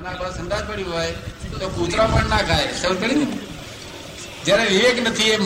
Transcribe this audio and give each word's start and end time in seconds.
અને 0.00 0.16
બસ 0.18 0.34
સંદાસ 0.36 0.62
પડ્યું 0.62 0.92
હોય 0.92 1.12
તો 1.60 1.66
કૂતરા 1.68 2.06
પણ 2.06 2.28
ના 2.28 2.42
ખાય. 2.42 2.68
સમજ 2.74 3.02
જયારે 4.44 4.64
વિવેક 4.70 4.98
નથી 5.06 5.30
એ 5.30 5.36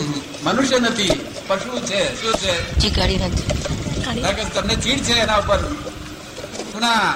મનુષ્ય 0.44 0.78
નથી 0.78 1.14
પશુ 1.48 1.70
છે 1.88 2.00
શું 2.20 2.34
છે? 2.42 2.52
તમને 4.54 4.74
ચીડ 4.76 5.00
છે 5.06 5.14
એના 5.14 5.38
ઉપર. 5.38 5.60
ના 6.80 7.14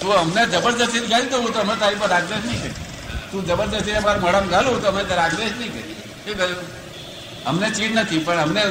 તું 0.00 0.12
અમને 0.14 0.42
જબરદસ્તી 0.52 1.08
ગાલી 1.08 1.30
તો 1.30 1.36
હું 1.42 1.52
તો 1.52 1.60
અમે 1.60 1.74
તારી 1.80 1.96
પર 1.96 2.08
રાગદ્વેષ 2.08 2.44
નહીં 2.44 2.60
કરી. 2.60 2.74
તું 3.30 3.42
જબરદસ્તી 3.48 3.96
અમારા 4.00 4.20
મોઢામાં 4.20 4.50
ગાલું 4.50 4.82
તો 4.82 4.88
અમે 4.88 5.02
રાગદ્વેષ 5.20 5.54
નહીં 5.58 5.72
કરી. 5.72 5.96
શું 6.24 6.34
કહ્યું 6.36 6.58
અમને 7.46 7.66
ચીડ 7.70 7.92
નથી 7.96 8.18
પણ 8.18 8.38
અમને 8.38 8.62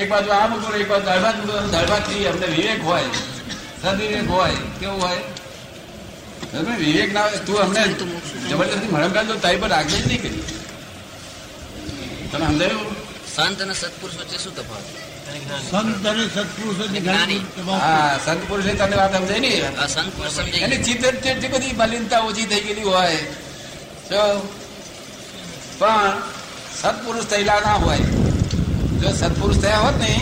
એક 0.00 0.08
બાજુ 0.08 0.30
આ 0.32 0.46
મૂકો 0.48 0.68
એક 0.82 0.88
બાજુ 0.88 1.04
દાળ 1.06 1.22
ભાત 1.22 1.36
મૂકો 1.38 1.54
દાળ 1.74 1.86
ભાતથી 1.86 2.26
અમને 2.26 2.46
વિવેક 2.46 2.80
હોય 2.88 3.08
સદવિવેક 3.82 4.26
હોય 4.30 4.58
કેવું 4.80 5.00
હોય? 5.02 5.20
તમે 5.20 5.33
વિવેક 6.52 7.12
ના 7.12 7.28
તું 7.46 7.56
અમને 7.58 7.82
જબરદસ્તી 8.48 8.90
મળમ 8.90 9.12
તો 9.28 9.34
તારી 9.36 9.60
પર 9.60 9.68
રાગદ્વેષ 9.68 10.06
નહીં 10.06 10.20
કરી 10.20 10.42
તને 12.30 12.46
સમજાયું? 12.46 12.96
સંત 13.34 13.60
અને 13.60 13.74
સત્પુરુષ 13.74 14.16
વચ્ચે 14.20 14.38
શું 14.38 14.52
તફાવત? 14.52 14.86
સંત 15.64 16.06
અને 16.06 16.24
સત્પુરુષોની 16.28 17.02
હા 17.80 18.18
સંત 18.18 18.40
પુરુષે 18.48 18.72
તને 18.74 18.96
વાત 18.96 19.14
સમજાય 19.14 19.40
ને 19.40 19.52
સંત 19.88 20.10
પુરુષ 20.16 20.34
સમજાઈ 20.34 20.64
એની 20.64 20.82
ચિત્ત 20.82 21.02
જેટલી 21.24 21.50
બધી 21.50 21.74
મલિનતા 21.74 22.20
ઓછી 22.22 22.46
થઈ 22.46 22.60
ગયેલી 22.60 22.84
હોય 22.84 23.18
જો. 24.10 24.22
પણ 25.78 26.12
સત્પુરુષ 26.80 27.26
થયેલા 27.26 27.60
ના 27.60 27.78
હોય. 27.78 28.06
જો 29.00 29.08
સત્પુરુષ 29.12 29.58
થયા 29.58 29.82
હોત 29.82 29.96
ને 29.98 30.12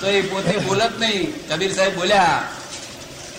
તો 0.00 0.06
એ 0.08 0.22
પોતે 0.24 0.54
બોલત 0.66 0.94
નહીં. 0.98 1.26
કબીર 1.48 1.72
સાહેબ 1.74 1.94
બોલ્યા 1.94 2.38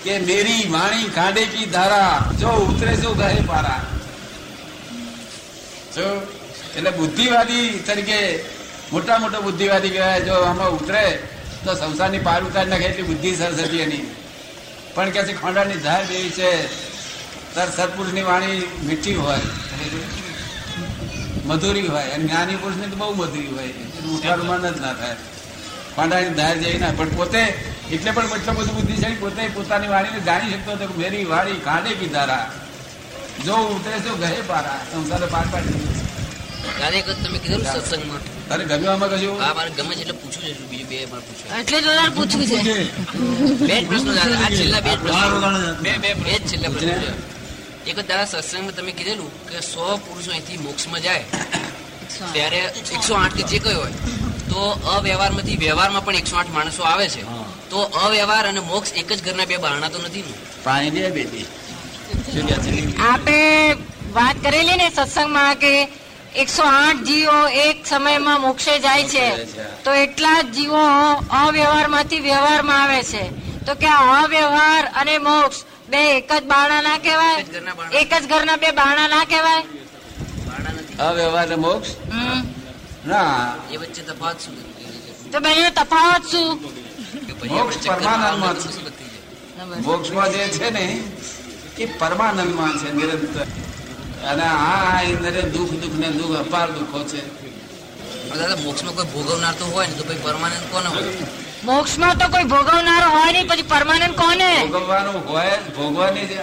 કે 0.08 0.20
મેરી 0.20 0.68
વાણી 0.70 1.10
કાંડે 1.10 1.46
કી 1.46 1.66
ધારા? 1.66 2.32
જો 2.40 2.48
ઉતરે 2.48 2.96
જો 2.96 3.14
ગહે 3.14 3.42
પારા. 3.42 3.82
જો, 5.96 6.28
એટલે 6.76 6.92
બુદ્ધિવાદી 6.92 7.70
તરીકે 7.70 8.44
મોટા 8.92 9.18
મોટા 9.18 9.40
બુદ્ધિવાદી 9.40 9.90
કહેવાય. 9.90 10.22
જો 10.22 10.34
આમાં 10.34 10.70
ઉતરે, 10.70 11.20
તો 11.66 11.74
સંસારની 11.74 12.18
પાર 12.18 12.44
ઉતારી 12.44 12.70
નાખે 12.70 12.84
એટલી 12.84 13.04
બુદ્ધિ 13.04 13.36
સરસ 13.36 13.60
હતી 13.60 13.78
એની. 13.78 14.16
પણ 14.94 15.10
કે 15.10 15.24
છે 15.24 15.34
ખોંડાની 15.34 15.78
ધાર 15.78 16.06
જેવી 16.06 16.30
છે, 16.30 16.68
તાર 17.56 17.72
સત્પુરુષની 17.72 18.22
વાણી 18.22 18.72
મીઠી 18.84 19.16
હોય. 19.16 19.40
મધુરી 21.46 21.88
હોય. 21.88 22.04
અને 22.04 22.24
જ્ઞાની 22.24 22.56
પુરુષની 22.56 22.88
તો 22.88 22.96
બહુ 22.96 23.14
મધુરી 23.14 23.48
હોય. 23.48 23.68
એનું 23.68 24.20
ઉઠાડું 24.20 24.46
મન 24.46 24.72
જ 24.72 24.82
ના 24.82 24.94
થાય. 24.94 25.16
ખોંડાની 25.98 26.34
ધાર 26.40 26.56
જેવી 26.64 26.80
ના. 26.84 26.94
પણ 27.00 27.12
પોતે 27.20 27.42
એટલે 27.96 28.12
પણ 28.16 28.34
એટલો 28.38 28.52
બધું 28.58 28.74
બુદ્ધિશાળી 28.78 29.22
પોતે 29.26 29.42
પોતાની 29.58 29.92
વાણીને 29.94 30.20
જાણી 30.30 30.54
શકતો 30.56 30.72
હતો 30.78 30.86
કે 30.90 30.96
મેરી 31.04 31.26
વાણી 31.34 31.60
કાઢે 31.68 31.92
પીધારા. 32.02 32.46
જો 33.46 33.56
ઉતરે 33.76 33.98
તો 34.06 34.12
ગહે 34.22 34.30
પારા. 34.52 34.80
સંસાર 34.92 35.24
પાર 35.36 35.46
પાડી. 35.54 35.80
ત્યારે 36.78 36.98
એક 37.02 37.08
તમે 37.24 37.38
કીધું 37.44 37.64
સત્સંગમાં. 37.74 38.22
તારે 38.50 38.64
ગમ્યું 38.70 38.92
આમાં 38.94 39.10
કશું? 39.14 39.42
આ 39.46 39.54
મારે 39.58 39.72
ગમે 39.78 39.94
છે 39.98 40.04
એટલે 40.04 40.16
પૂછવું 40.22 40.44
છે 40.44 40.52
બીજું 40.72 40.88
બે 40.90 40.96
એટલે 41.60 42.10
પૂછવું 42.18 42.48
છે. 42.66 42.76
બે 43.70 43.76
પ્રશ્નો 43.90 44.12
દાદા 44.20 44.40
આ 44.46 44.52
છેલ્લા 44.58 44.82
બે 44.86 44.92
બે 45.84 45.92
બે 46.04 46.10
બે 46.24 46.34
જ 46.34 46.44
છેલ્લા 46.52 46.72
પ્રશ્નો 46.76 46.94
એક 47.90 47.98
દાદા 47.98 48.28
સત્સંગમાં 48.32 48.76
તમે 48.78 48.92
કીધેલું 49.00 49.32
કે 49.50 49.58
સો 49.72 49.84
પુરુષો 50.06 50.32
અહીંથી 50.36 50.60
મોક્ષમાં 50.66 51.02
જાય. 51.06 51.26
ત્યારે 52.34 52.60
એકસો 52.96 53.14
આઠ 53.24 53.38
કે 53.38 53.44
જે 53.52 53.58
કયો 53.66 53.82
હોય. 53.82 53.96
તો 54.50 54.80
અવ્યવહારમાંથી 54.98 55.58
વ્યવહારમાં 55.58 56.06
પણ 56.06 56.16
એકસો 56.16 56.36
આઠ 56.38 56.50
માણસો 56.50 56.84
આવે 56.84 57.10
છે. 57.10 57.22
તો 57.70 57.80
અવ્યવહાર 57.80 58.48
અને 58.48 58.60
મોક્ષ 58.60 58.94
એક 58.94 59.14
જ 59.14 59.24
ઘરના 59.24 59.46
બે 59.46 59.58
બારણા 59.58 59.90
તો 59.90 59.98
નથી 59.98 60.22
ને? 60.22 60.34
પાણી 60.64 60.90
બે 60.90 61.10
બેટી? 61.10 61.46
આપણે 63.00 63.78
વાત 64.14 64.36
કરેલી 64.44 64.78
ને 64.78 64.90
સત્સંગમાં 64.90 65.56
કે 65.56 65.88
એકસો 66.36 66.64
આઠ 66.64 67.04
જીવો 67.04 67.48
એક 67.48 67.88
સમયમાં 67.88 68.42
મોક્ષે 68.42 68.80
જાય 68.80 69.04
છે. 69.04 69.46
તો 69.84 69.94
એટલા 69.94 70.42
જ 70.42 70.52
જીવો 70.52 70.84
અવ્યવહારમાંથી 71.30 72.20
વ્યવહારમાં 72.20 72.84
આવે 72.84 73.04
છે. 73.04 73.48
તો 73.66 73.76
કે 73.76 73.88
અવ્યવહાર 73.88 74.92
અને 74.96 75.18
મોક્ષ 75.18 75.64
બે 75.90 76.18
એક 76.18 76.34
જ 76.34 76.44
બારણા 76.44 76.82
ના 76.82 76.98
કહેવાય? 76.98 77.46
એક 77.92 78.14
જ 78.14 78.28
ઘરના 78.28 78.56
બે 78.56 78.72
બારણા 78.72 79.08
ના 79.08 79.24
કહેવાય? 79.24 79.64
અવ્યવહાર 81.00 81.58
મોક્ષ? 81.58 81.90
હમ. 82.12 82.57
ના 83.08 83.36
એ 83.72 83.78
વચ્ચે 83.78 84.02
તફાવત 84.04 84.40
શું 84.40 84.56
તો 85.32 85.38
બેનો 85.40 85.70
તફાવત 85.72 86.24
શું 86.28 86.48
મોક્ષ 87.52 87.78
પરમાનંદમાં 87.86 88.56
છે. 88.56 88.66
મુસીબત 88.66 88.96
થઈ 88.98 89.10
જાય. 89.56 89.82
મોક્ષમાં 89.82 90.30
જે 90.32 90.42
છે 90.52 90.70
ને 90.72 90.86
એ 91.78 91.86
પરમાનંદમાં 92.00 92.74
છે 92.80 92.88
નિરંતર 92.92 93.46
અને 94.26 94.46
આ 94.62 95.00
અંદર 95.02 95.36
દુઃખ 95.54 95.74
દુઃખ 95.82 95.98
ને 95.98 96.10
દુઃખ 96.12 96.38
અપાર 96.42 96.68
દુઃખો 96.72 97.00
છે 97.06 97.22
દાદા 98.30 98.58
મોક્ષમાં 98.60 98.96
કોઈ 98.96 99.10
ભોગવનાર 99.16 99.56
તો 99.56 99.66
હોય 99.68 99.88
ને 99.88 99.96
તો 99.96 100.04
પછી 100.06 100.24
પરમાનંદ 100.24 100.66
કોને 100.72 100.88
હોય 100.90 101.12
મોક્ષમાં 101.64 102.16
તો 102.18 102.26
કોઈ 102.30 102.48
ભોગવનારો 102.48 103.08
હોય 103.12 103.30
નહીં 103.32 103.48
પછી 103.50 103.66
પરમાનન્ટ 103.66 104.16
કોને 104.16 104.50
ભોગવવાનું 104.68 105.18
હોય 105.28 105.56
ભોગવાની 105.76 106.26
જે 106.32 106.40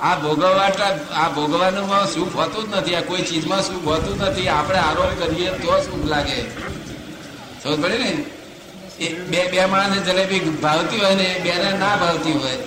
આ 0.00 0.14
ભોગવવાટા 0.22 0.92
આ 1.22 1.28
ભોગવવાનું 1.36 2.06
સુખ 2.14 2.34
હોતું 2.38 2.64
જ 2.70 2.76
નથી. 2.76 2.96
આ 3.00 3.02
કોઈ 3.10 3.24
ચીજમાં 3.28 3.62
સુખ 3.68 3.84
હોતું 3.90 4.14
જ 4.18 4.22
નથી. 4.28 4.48
આપણે 4.48 4.78
આરોપ 4.78 5.12
કરીએ 5.20 5.50
તો 5.62 5.72
સુખ 5.86 6.06
લાગે. 6.12 6.38
સમજ 7.62 7.76
પડે 7.82 7.98
ને 8.04 8.10
બે 9.30 9.40
બે 9.52 9.66
માણસને 9.72 10.00
જલેબી 10.06 10.40
ભાવતી 10.64 11.00
હોય 11.04 11.14
ને 11.20 11.28
બે 11.44 11.52
ને 11.62 11.70
ના 11.82 11.96
ભાવતી 12.02 12.36
હોય. 12.40 12.58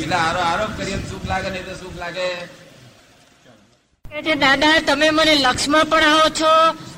એટલે 0.00 0.16
આરો 0.16 0.40
આરોપ 0.50 0.70
કરીએ 0.78 0.96
સુખ 1.10 1.26
લાગે 1.30 1.48
નહીં 1.50 1.66
તો 1.68 1.74
સુખ 1.82 1.96
લાગે. 2.02 2.26
છે, 4.04 4.34
દાદા 4.34 4.76
તમે 4.86 5.10
મને 5.10 5.34
લક્ષમાં 5.34 5.86
પણ 5.86 6.04
આવો 6.12 6.28
છો 6.40 6.52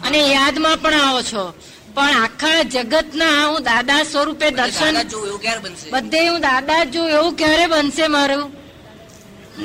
અને 0.07 0.21
યાદમાં 0.35 0.79
પણ 0.83 1.01
આવો 1.09 1.23
છો. 1.33 1.45
પણ 1.95 2.17
આખા 2.25 2.63
જગતના 2.75 3.39
હું 3.51 3.63
દાદા 3.71 4.03
સ્વરૂપે 4.13 4.47
દર્શન 4.59 4.97
બધે 5.93 6.21
હું 6.29 6.41
દાદા 6.49 6.83
જો 6.95 7.03
એવું 7.17 7.33
ક્યારે 7.41 7.67
બનશે 7.73 8.07
મારું? 8.17 8.45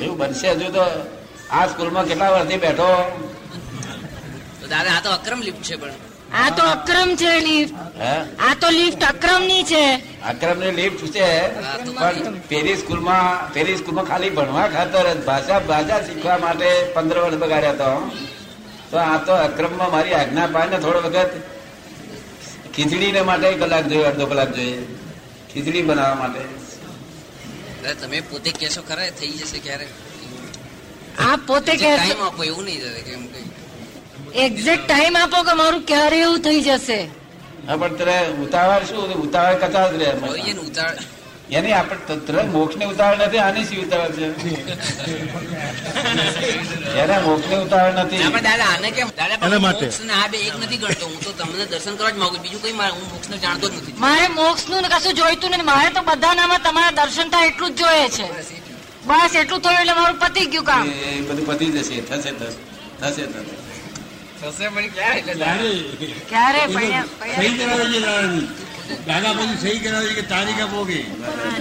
એવું 0.04 0.16
બનશે? 0.20 0.48
હજુ 0.58 0.68
તો 0.76 0.84
આ 1.56 1.64
સ્કૂલમાં 1.70 2.04
કેટલા 2.08 2.32
વર્ષથી 2.34 2.62
બેઠો? 2.64 2.90
તો 4.60 4.64
દાદા 4.72 4.94
આ 4.96 5.04
તો 5.06 5.10
અક્રમ 5.18 5.40
લિફ્ટ 5.46 5.64
છે 5.68 5.76
પણ. 5.82 5.94
આ 6.40 6.48
તો 6.56 6.62
અક્રમ 6.76 7.10
છે 7.20 7.32
લિફ્ટ. 7.48 7.74
આ 8.46 8.54
તો 8.62 8.68
લિફ્ટ 8.78 9.02
અક્રમની 9.12 9.64
છે. 9.70 9.84
અક્રમની 10.30 10.72
લિફ્ટ 10.80 11.02
છે 11.16 11.28
પણ 11.98 12.38
પેરી 12.50 12.76
સ્કૂલમાં 12.82 13.26
પેલી 13.54 13.76
સ્કૂલમાં 13.80 14.06
ખાલી 14.10 14.32
ભણવા 14.38 14.68
ખાતર 14.76 15.04
ભાષા 15.28 15.60
ભાષા 15.70 16.00
શીખવા 16.06 16.38
માટે 16.44 16.68
પંદર 16.94 17.18
વર્ષ 17.22 17.40
બગાડ્યા 17.42 17.80
તો. 17.82 17.90
તો 18.90 18.96
આ 19.04 19.18
તો 19.26 19.34
અક્રમમાં 19.48 19.90
મારી 19.94 20.16
આજ્ઞા 20.20 20.52
પાય 20.54 20.68
ને 20.72 20.78
થોડો 20.84 21.00
વખત 21.06 21.32
ખીચડી 22.74 23.12
ને 23.16 23.20
માટે 23.28 23.48
કલાક 23.62 23.84
જોઈએ 23.90 24.06
અડધો 24.10 24.26
કલાક 24.32 24.50
જોઈએ. 24.56 24.80
ખીચડી 25.50 25.84
બનાવવા 25.88 26.20
માટે. 26.22 26.42
દાદા 27.86 28.00
તમે 28.02 28.20
પોતે 28.22 28.50
કેશો 28.52 28.82
ખરા? 28.82 29.10
થઈ 29.10 29.32
જશે 29.32 29.58
ક્યારે? 29.58 29.86
આ 31.18 31.36
પોતે 31.46 31.72
કે 31.72 31.88
ટાઈમ 31.96 32.22
આપો 32.22 32.42
એવું 32.44 32.64
નહીં 32.64 32.80
દાદા 32.80 33.02
કે 33.02 33.12
એમ 33.12 33.24
કઈ. 33.26 33.46
એક્ઝેક્ટ 34.34 34.84
ટાઈમ 34.86 35.16
આપો 35.16 35.38
કે 35.42 35.54
મારું 35.54 35.82
ક્યારે 35.84 36.18
એવું 36.20 36.40
થઈ 36.40 36.60
જશે? 36.60 36.98
હા 37.66 37.76
પણ 37.76 37.96
તારે 37.96 38.16
ઉતાવળ 38.44 38.84
શું? 38.84 39.14
ઉતાવળ 39.22 39.56
કચાશ 39.58 39.94
રહે 39.94 40.08
ઉતાવળ 40.60 40.98
એની 41.50 41.72
આપણે 41.72 41.98
તંત્ર 42.08 42.42
મોક્ષની 42.42 42.84
ઉતાવળ 42.84 43.16
નથી 43.16 43.38
આની 43.38 43.64
શી 43.64 43.76
ઉતાવળ 43.76 44.12
છે? 44.12 44.24
એને 47.00 47.18
મોક્ષની 47.18 47.56
ઉતાવળ 47.56 47.92
નથી. 47.92 48.22
આપણે 48.22 48.40
દાદા 48.40 48.64
આને 48.64 48.90
કેમ? 48.90 49.08
દાદા 49.08 49.58
માટે. 49.58 49.84
મોક્ષ 49.84 50.00
આ 50.10 50.26
બે 50.26 50.38
એક 50.38 50.56
નથી 50.56 50.76
ગણતો 50.76 51.06
હું 51.06 51.20
તો 51.24 51.32
તમને 51.32 51.66
દર્શન 51.66 51.96
કરવા 51.96 52.10
જ 52.10 52.14
માંગુ 52.14 52.38
બીજું 52.38 52.62
કઈ 52.62 52.70
હું 52.70 53.10
મોક્ષ 53.12 53.30
ને 53.30 53.38
જાણતો 53.38 53.68
જ 53.68 53.74
નથી. 53.74 53.92
મારે 53.98 54.28
મોક્ષનું 54.28 54.82
કશું 54.82 55.14
જોઈતું 55.14 55.50
નથી. 55.50 55.62
મારે 55.62 55.90
તો 55.90 56.02
બધાનામાં 56.02 56.62
તમારા 56.62 56.90
દર્શન 56.90 57.28
થાય 57.28 57.46
એટલું 57.46 57.74
જ 57.74 57.78
જોઈએ 57.78 58.08
છે. 58.08 58.26
બસ 59.06 59.36
એટલું. 59.36 59.60
થયું 59.60 59.80
એટલે 59.80 59.92
મારું 59.92 60.18
પતી 60.18 60.46
ગયું 60.46 60.64
કામ. 60.64 60.88
એ 60.88 61.20
બધું 61.20 61.46
પતી 61.46 61.72
જશે. 61.72 62.00
થશે 62.00 62.30
થશે. 62.30 62.58
થશે 63.00 63.26
થશે. 63.26 63.54
થશે 64.40 64.68
પણ 64.68 64.86
ક્યારે? 64.86 65.20
ક્યારે? 66.28 66.66
પૈયા- 68.94 69.60
સહી 69.60 69.78
કરાવે 69.78 70.14
કે 70.14 70.22
તારીખ 70.22 70.60
આપો 70.60 70.84
કે 70.84 71.02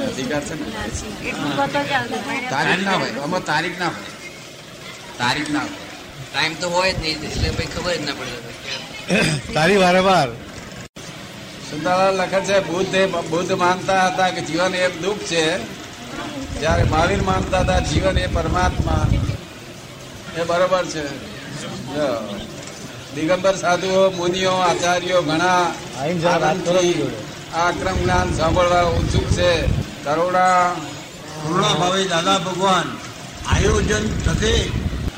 અધિકાર 0.04 0.42
છે 0.42 0.54
ને. 0.54 2.50
તારીખ 2.50 2.80
ના 2.84 2.92
હોય 2.92 3.12
આમાં 3.12 3.46
તારીખ 3.46 3.80
ના 3.80 3.86
હોય. 3.86 3.96
તારીખ 5.18 5.50
ના 5.50 5.60
હોય. 5.60 5.70
ટાઈમ 6.34 6.54
તો 6.54 6.70
હોય 6.70 6.94
જ 6.94 7.00
નહીં 7.00 7.24
એટલે 7.24 7.50
ભાઈ 7.50 7.66
ખબર 7.66 7.96
જ 7.96 8.02
ના 8.02 8.12
પડે 8.12 9.54
તારી 9.54 9.78
વારંવાર. 9.78 10.30
સુંદરલાલ 11.70 12.16
લખે 12.16 12.42
છે 12.42 12.60
બુદ્ધ 12.60 12.96
એ- 12.96 13.06
બુદ્ધ 13.06 13.52
માનતા 13.52 14.08
હતા 14.08 14.30
કે 14.30 14.42
જીવન 14.42 14.76
એ 14.76 14.90
દુઃખ 14.90 15.18
છે. 15.18 15.58
જ્યારે 16.60 16.84
મહાવીર 16.84 17.22
માનતા 17.22 17.60
હતા 17.60 17.80
જીવન 17.80 18.18
એ 18.18 18.28
પરમાત્મા. 18.28 19.08
એ 20.38 20.44
બરોબર 20.44 20.86
છે. 20.86 21.08
જો. 21.86 22.40
દિગંબર 23.16 23.56
સાધુઓ 23.64 24.04
મુનિઓ 24.20 24.54
આચાર્યો 24.68 25.22
ઘણા 25.28 25.64
આક્રમ 27.64 27.98
જ્ઞાન 28.02 28.30
સાંભળવા 28.38 28.88
ઉત્સુક 29.00 29.28
છે. 29.38 29.52
કરોડા 30.06 30.60
કરુણા 31.42 31.76
ભાવે 31.82 32.02
દાદા 32.14 32.40
ભગવાન 32.48 32.88
આયોજન 33.54 34.06
થશે. 34.26 34.54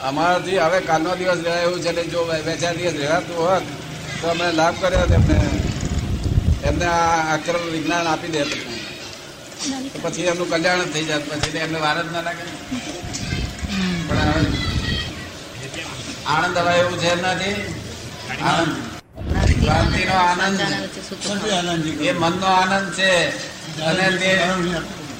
અમારાથી 0.07 0.59
હવે 0.65 0.79
કાલનો 0.89 1.11
દિવસ 1.19 1.41
રહ્યા 1.45 1.65
એવું 1.65 1.79
છે 1.83 1.89
એટલે 1.91 2.03
જો 2.13 2.19
બે 2.47 2.53
ચાર 2.61 2.75
દિવસ 2.79 2.95
રહેવાતું 3.01 3.37
હોત 3.45 3.65
તો 4.19 4.25
અમે 4.33 4.47
લાભ 4.59 4.75
કર્યો 4.81 5.01
હોત 5.03 5.11
એમને. 5.17 5.37
એમને 6.69 6.87
આ 6.97 7.17
આક્રમ 7.33 7.63
વિજ્ઞાન 7.73 8.07
આપી 8.11 8.31
દે 8.35 8.41
પછી 10.03 10.27
એમનું 10.31 10.47
કલ્યાણ 10.51 10.91
થઈ 10.93 11.05
જાત. 11.09 11.23
પછી 11.29 11.61
એમને 11.65 11.79
વાર 11.85 11.97
જ 12.05 12.07
ના 12.13 12.23
લાગે. 12.27 12.45
પણ 14.07 14.21
આણંદ 14.23 14.55
આનંદ 16.35 16.57
હવે 16.61 16.73
એવું 16.81 16.97
છે 17.01 17.09
એમનાથી 17.15 17.57
ક્રાંતિનો 19.59 20.15
આનંદ 20.21 20.59
એ 22.01 22.13
મનનો 22.13 22.47
આનંદ 22.53 22.95
છે 22.95 23.11
અને 23.83 24.07
તે 24.19 24.29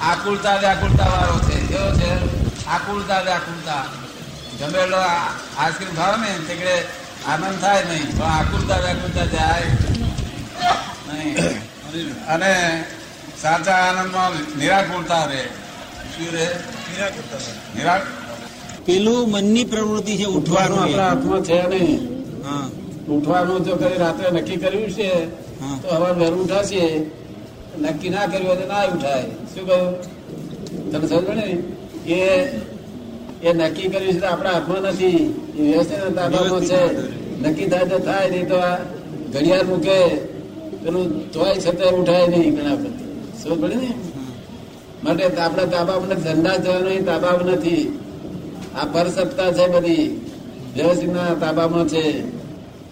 આકુલતા 0.02 0.58
વ્યાકુલતા 0.58 1.10
વાળો 1.12 1.38
છે 1.42 1.56
કેવો 1.68 1.90
છે 2.00 2.10
આકુલતા 2.68 3.22
વ્યાકુલતા 3.22 3.84
જમેલો 4.60 5.00
આઈસ્ક્રીમ 5.54 5.96
ખાવ 5.96 6.16
ને 6.22 6.30
તે 6.50 6.76
આનંદ 7.28 7.58
થાય 7.62 7.82
નહીં 7.86 8.08
પણ 8.10 8.32
આકુલતા 8.32 8.80
વ્યાકુલતા 8.80 9.28
જાય 9.28 9.68
નહીં 11.08 11.36
અને 12.28 12.52
સાચા 13.42 13.80
આનંદમાં 13.88 14.34
નિરાકુલતા 14.56 15.26
રહે. 15.28 15.42
શું 16.12 16.30
રહે 16.30 16.48
નિરા 17.76 18.00
પેલું 18.86 19.30
મનની 19.32 19.66
પ્રવૃત્તિ 19.66 20.14
છે 20.18 20.28
ઉઠવાનું 20.30 20.80
ઉઠવાનું 20.80 20.80
આપણા 20.80 21.10
હાથમાં 21.10 21.44
છે 21.44 21.58
નહીં 21.72 22.02
હા 22.46 22.66
ઉઠવાનું 23.10 23.66
જો 23.66 23.76
કઈ 23.76 23.98
રાત્રે 23.98 24.42
નક્કી 24.42 24.56
કર્યું 24.56 24.90
છે. 24.90 25.26
તો 25.82 25.96
હવે 25.96 26.20
વહેલું 26.20 26.44
ઉઠાશે. 26.44 27.00
નક્કી 27.80 28.10
ના 28.10 28.26
કર્યું 28.26 28.48
હોય 28.48 28.56
તો 28.56 28.68
ના 28.68 28.84
ઉઠાય. 28.84 29.24
શું 29.24 29.68
કહ્યું 29.68 30.92
તમે 30.92 31.08
સમજો 31.08 31.34
ને? 31.34 31.64
એ 32.14 32.22
એ 33.44 33.54
નક્કી 33.54 33.88
કર્યું 33.88 34.14
છે 34.14 34.26
આપણા 34.26 34.50
હાથમાં 34.50 34.82
નથી. 34.82 35.40
એ 35.60 35.62
વ્યવસ્થિત 35.62 36.16
તાબામાં 36.16 36.62
છે. 36.62 36.82
નક્કી 37.42 37.66
થાય 37.66 37.86
તો 37.86 38.00
થાય 38.00 38.30
નહીં 38.30 38.48
તો 38.48 38.56
આ 38.56 38.78
ઘડિયાળ 39.34 39.64
મૂકે. 39.64 40.16
પેલું 40.84 41.32
તોય 41.32 41.56
છતાં 41.56 41.94
ઉઠાય 41.94 42.28
નહીં 42.28 42.56
ઘણા 42.56 42.76
બધા 42.76 43.08
સમજ 43.44 43.62
પડે 43.62 43.76
ને? 43.76 43.94
માટે 45.04 45.42
આપણા 45.42 45.66
તાબામાં 45.66 46.10
નથી 46.10 46.22
ધંધા 46.22 46.56
જવાનો 46.56 46.90
એ 46.90 47.02
તાબામાં 47.02 47.46
નથી. 47.46 48.00
આ 48.76 48.86
પર 48.86 49.08
સત્તા 49.08 49.52
છે 49.52 49.68
બધી. 49.68 50.22
વ્યવસ્થિતના 50.76 51.34
તાબામાં 51.40 51.88
છે. 51.88 52.37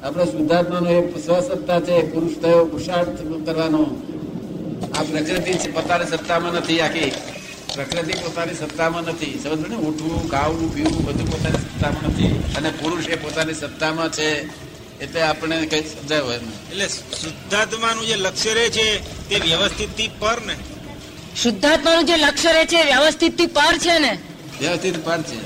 આપણે 0.03 0.25
શુદ્ધાત્માનો 0.25 0.89
એ 0.89 1.21
સ્વસત્તા 1.25 1.80
છે 1.80 2.01
પુરુષ 2.13 2.38
થયો 2.42 2.65
પુરુષાર્થ 2.65 3.45
કરવાનો 3.45 3.81
આ 4.97 5.03
પ્રકૃતિ 5.03 5.71
પોતાની 5.71 6.06
સત્તામાં 6.06 6.53
નથી 6.53 6.81
આખી 6.81 7.12
પ્રકૃતિ 7.75 8.13
પોતાની 8.13 8.53
સત્તામાં 8.53 9.03
નથી. 9.03 9.39
સમજ 9.44 9.68
ને 9.69 9.75
ઉઠવું 9.75 10.31
ખાવું 10.31 10.75
પીવું 10.75 11.06
બધું 11.06 11.31
પોતાની 11.31 11.57
સત્તામાં 11.57 12.09
નથી. 12.09 12.44
અને 12.57 12.69
પુરુષ 12.69 13.07
એ 13.07 13.15
પોતાની 13.15 13.53
સત્તામાં 13.53 14.12
છે 14.12 14.50
એટલે 15.00 15.21
આપણે 15.21 15.65
કઈ 15.65 15.81
સમજાય 15.81 16.19
હોય 16.19 16.38
ને 16.38 16.71
એટલે 16.71 16.88
શુદ્ધાત્માનું 17.21 18.06
જે 18.06 18.15
લક્ષ્ય 18.15 18.53
રહે 18.53 18.69
છે 18.69 19.00
તે 19.30 19.36
વ્યવસ્થિતથી 19.36 20.09
પર 20.19 20.42
ને? 20.42 20.56
શુદ્ધાત્માનું 21.44 22.06
જે 22.06 22.18
લક્ષ્ય 22.18 22.51
રહે 22.51 22.65
છે 22.65 22.83
વ્યવસ્થિતથી 22.83 23.45
પર 23.45 23.77
છે 23.77 24.00
ને? 24.00 24.19
વ્યવસ્થિત 24.59 25.06
પર 25.06 25.21
છે. 25.21 25.39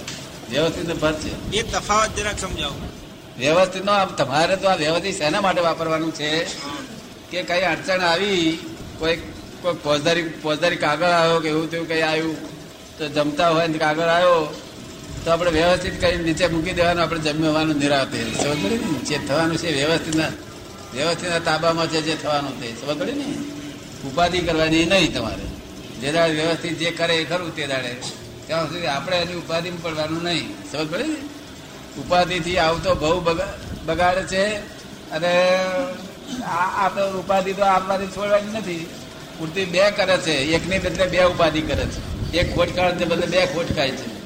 વ્યવસ્થિત 0.51 1.01
પર 1.01 1.13
છે. 1.13 1.57
એ 1.57 1.63
તફાવત 1.63 2.17
જરાક 2.17 2.39
સમજાવો. 2.39 2.88
વ્યવસ્થિત 3.39 3.85
નો 3.85 4.05
તમારે 4.05 4.55
તો 4.55 4.67
આ 4.67 4.75
વ્યવસ્થિત 4.75 5.17
શેના 5.17 5.41
માટે 5.41 5.61
વાપરવાનું 5.61 6.13
છે? 6.13 6.43
કે 7.31 7.43
કઈ 7.43 7.61
અડચણ 7.61 8.01
આવી? 8.01 8.59
કોઈ 8.99 9.15
કોઈ 9.61 9.73
ફોજદારી 9.73 10.23
ફોજદારી 10.43 10.75
કાગળ 10.75 11.05
આવ્યો 11.05 11.39
કે 11.39 11.49
એવું 11.49 11.71
તેવું 11.71 11.87
કઈ 11.87 12.01
આવ્યું? 12.01 12.59
તો 12.97 13.07
જમતા 13.07 13.49
હોય 13.49 13.67
ને 13.67 13.77
કાગળ 13.77 14.03
આવ્યો, 14.03 14.61
તો 15.25 15.31
આપણે 15.31 15.51
વ્યવસ્થિત 15.51 16.01
કઈ 16.01 16.17
નીચે 16.17 16.47
મૂકી 16.47 16.73
દેવાનું, 16.73 17.03
આપણે 17.03 17.19
જમવાનું 17.19 17.75
નિરાતે. 17.75 18.23
સમજ 18.23 19.07
જે 19.07 19.17
થવાનું 19.27 19.57
છે 19.57 19.85
વ્યવસ્થિતના 19.85 20.27
વ્યવસ્થિતના 20.93 21.39
તાબામાં 21.39 21.87
છે 21.87 22.01
જે 22.01 22.15
થવાનું 22.15 22.61
તે. 22.61 22.67
સમજ 22.67 22.97
પડે 22.97 23.11
ને? 23.11 23.25
ઉપાધિ 24.07 24.39
કરવાની 24.39 24.85
નહીં 24.85 25.13
તમારે. 25.13 25.47
જે 26.01 26.11
દાડે 26.11 26.33
વ્યવસ્થિત 26.33 26.79
જે 26.79 26.91
કરે 26.91 27.15
એ 27.15 27.25
ખરું 27.25 27.55
તે 27.55 27.67
દાડે. 27.67 27.95
ત્યાં 28.47 28.67
સુધી 28.67 28.85
આપણે 28.85 29.17
એની 29.17 29.33
ઉપાધિમાં 29.33 29.81
પડવાનું 29.81 30.23
નહીં. 30.23 30.47
સમજ 30.71 30.89
પડે 30.89 31.03
ને? 31.03 31.38
ઉપાધિથી 31.99 32.57
આવતો 32.57 32.95
બહુ 32.95 33.21
બગા- 33.21 33.85
બગાડે 33.85 34.23
છે 34.23 34.45
અને 35.11 35.59
આ 36.43 36.89
તો 36.89 37.19
ઉપાધિ 37.19 37.53
તો 37.53 37.63
આપવાની 37.63 38.07
છોડવાની 38.07 38.51
નથી. 38.51 38.87
પૂરતી 39.39 39.65
બે 39.65 39.91
કરે 39.91 40.17
છે. 40.17 40.31
એકની 40.31 40.79
બદલે 40.79 41.05
બે 41.05 41.23
ઉપાધિ 41.23 41.61
કરે 41.61 41.85
છે. 41.85 42.31
એક 42.37 42.55
ખોટ 42.55 42.75
ખાવાને 42.75 43.05
બદલે 43.05 43.27
બે 43.27 43.45
ખોટ 43.45 43.75
ખાય 43.75 43.91
છે. 43.91 44.19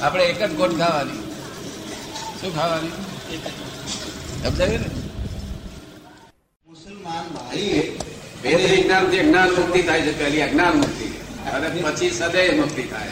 આપણે 0.00 0.24
એક 0.24 0.42
જ 0.42 0.56
ખોટ 0.56 0.78
ખાવાની. 0.78 1.32
શું 2.40 2.54
ખાવાની? 2.54 2.88
સમજાયું 4.48 4.80
ને? 4.80 5.08
વેદ 8.42 8.70
વિજ્ઞાનથી 8.70 9.18
અજ્ઞાન 9.18 9.50
મુક્તિ 9.50 9.82
થાય 9.82 10.00
છે. 10.00 10.18
પહેલી 10.18 10.42
અજ્ઞાન 10.42 10.76
મુક્તિ. 10.76 11.04
અને 11.50 11.82
પછી 11.82 12.10
સદૈવ 12.10 12.56
મુક્તિ 12.56 12.82
થાય. 12.82 13.08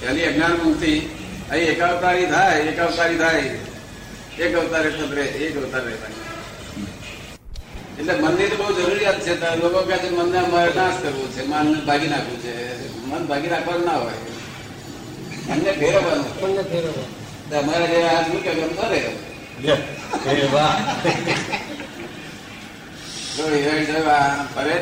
પહેલી 0.00 0.24
અજ્ઞાન 0.24 0.52
મુક્તિ 0.52 1.10
અહીં 1.50 1.68
એક 1.72 1.80
અવતારી 1.80 2.26
થાય 2.26 2.58
એક 2.60 2.78
અવતારી 2.78 3.18
થાય. 3.18 3.44
એક 4.38 4.54
અવતારે 4.56 4.90
ખતરે 4.90 5.24
એક 5.24 5.56
અવતારે 5.56 5.92
થાય. 5.92 6.16
એટલે 7.98 8.14
મનની 8.14 8.48
તો 8.48 8.56
બહુ 8.56 8.72
જરૂરિયાત 8.72 9.18
છે 9.20 9.32
લોકો 9.56 9.80
કહે 9.82 9.96
છે 9.98 10.08
મનને 10.10 10.38
અમારે 10.38 10.72
નાશ 10.74 10.98
કરવો 11.02 11.24
છે 11.34 11.42
મન 11.46 11.66
ભાગી 11.86 12.08
નાખવું 12.08 12.38
છે. 12.42 12.52
મન 13.06 13.22
ભાગી 13.26 13.48
નાખવાનું 13.48 13.84
ના 13.86 13.98
હોય. 14.02 14.18
મનને 15.48 15.70
ફેરવવાનું. 15.72 16.30
મનને 16.42 16.62
ફેરવવાનું. 16.62 17.10
અમારે 17.58 17.86
જે 17.86 17.98
આ 18.08 18.22
શું 18.24 18.40
કે 18.42 18.50
ફરે 24.56 24.76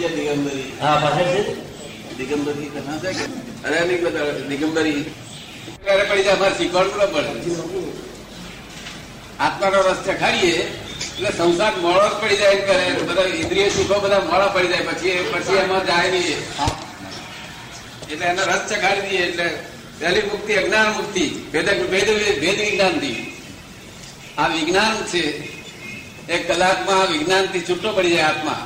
ગયા 0.00 0.08
દિગંબરી. 0.16 0.68
દિગંબરી 2.18 2.70
તો 2.74 2.80
ના 3.64 3.70
થાય 3.72 3.84
નહીં 3.88 4.00
બધા 4.04 4.32
દિગંબરી 4.48 5.00
પડી 5.84 6.24
જાય 6.24 6.36
અમારે 6.36 6.54
શીખવાડવું 6.58 7.00
ન 7.04 7.12
પડે. 7.14 7.30
આત્માનો 9.44 9.78
રસ 9.88 10.00
ચખાડીએ 10.06 10.56
એટલે 11.04 11.30
સંસાર 11.38 11.72
મોડો 11.84 12.06
જ 12.10 12.14
પડી 12.20 12.40
જાય 12.42 12.58
કરે. 12.68 12.86
બધા 13.08 13.28
ઇન્દ્રિય 13.42 13.68
સુખો 13.76 13.96
બધા 14.04 14.26
મોડા 14.30 14.50
પડી 14.54 14.70
જાય, 14.72 14.84
પછી 14.88 15.16
પછી 15.32 15.58
એમાં 15.62 15.82
જાય 15.88 16.08
નહીં 16.12 16.40
એટલે 18.12 18.26
એનો 18.32 18.42
રસ 18.50 18.62
ચખાડી 18.70 19.08
દઈએ 19.08 19.22
એટલે 19.28 19.46
પહેલી 19.98 20.26
મુક્તિ 20.32 20.52
અજ્ઞાન 20.60 20.90
મુક્તિ, 20.98 21.24
ભેદ 21.52 21.68
ભેદ 21.92 22.08
ભેદ 22.42 22.58
વિજ્ઞાનથી 22.60 23.18
આ 24.40 24.48
વિજ્ઞાન 24.54 24.94
છે 25.10 25.22
એક 26.34 26.42
કલાકમાં 26.48 27.00
આ 27.02 27.10
વિજ્ઞાનથી 27.12 27.66
છૂટો 27.68 27.88
પડી 27.96 28.14
જાય 28.16 28.28
આત્મા. 28.30 28.62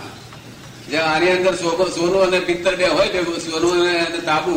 જે 0.91 0.99
આની 1.13 1.33
અંદર 1.37 1.55
સોનું 1.97 2.23
અને 2.27 2.39
પિત્તર 2.49 2.75
બે 2.81 2.87
હોય, 2.97 3.11
ભેગું 3.15 3.41
સોનું 3.47 3.75
અને 3.81 3.95
અને 4.07 4.21
તાંબુ 4.29 4.55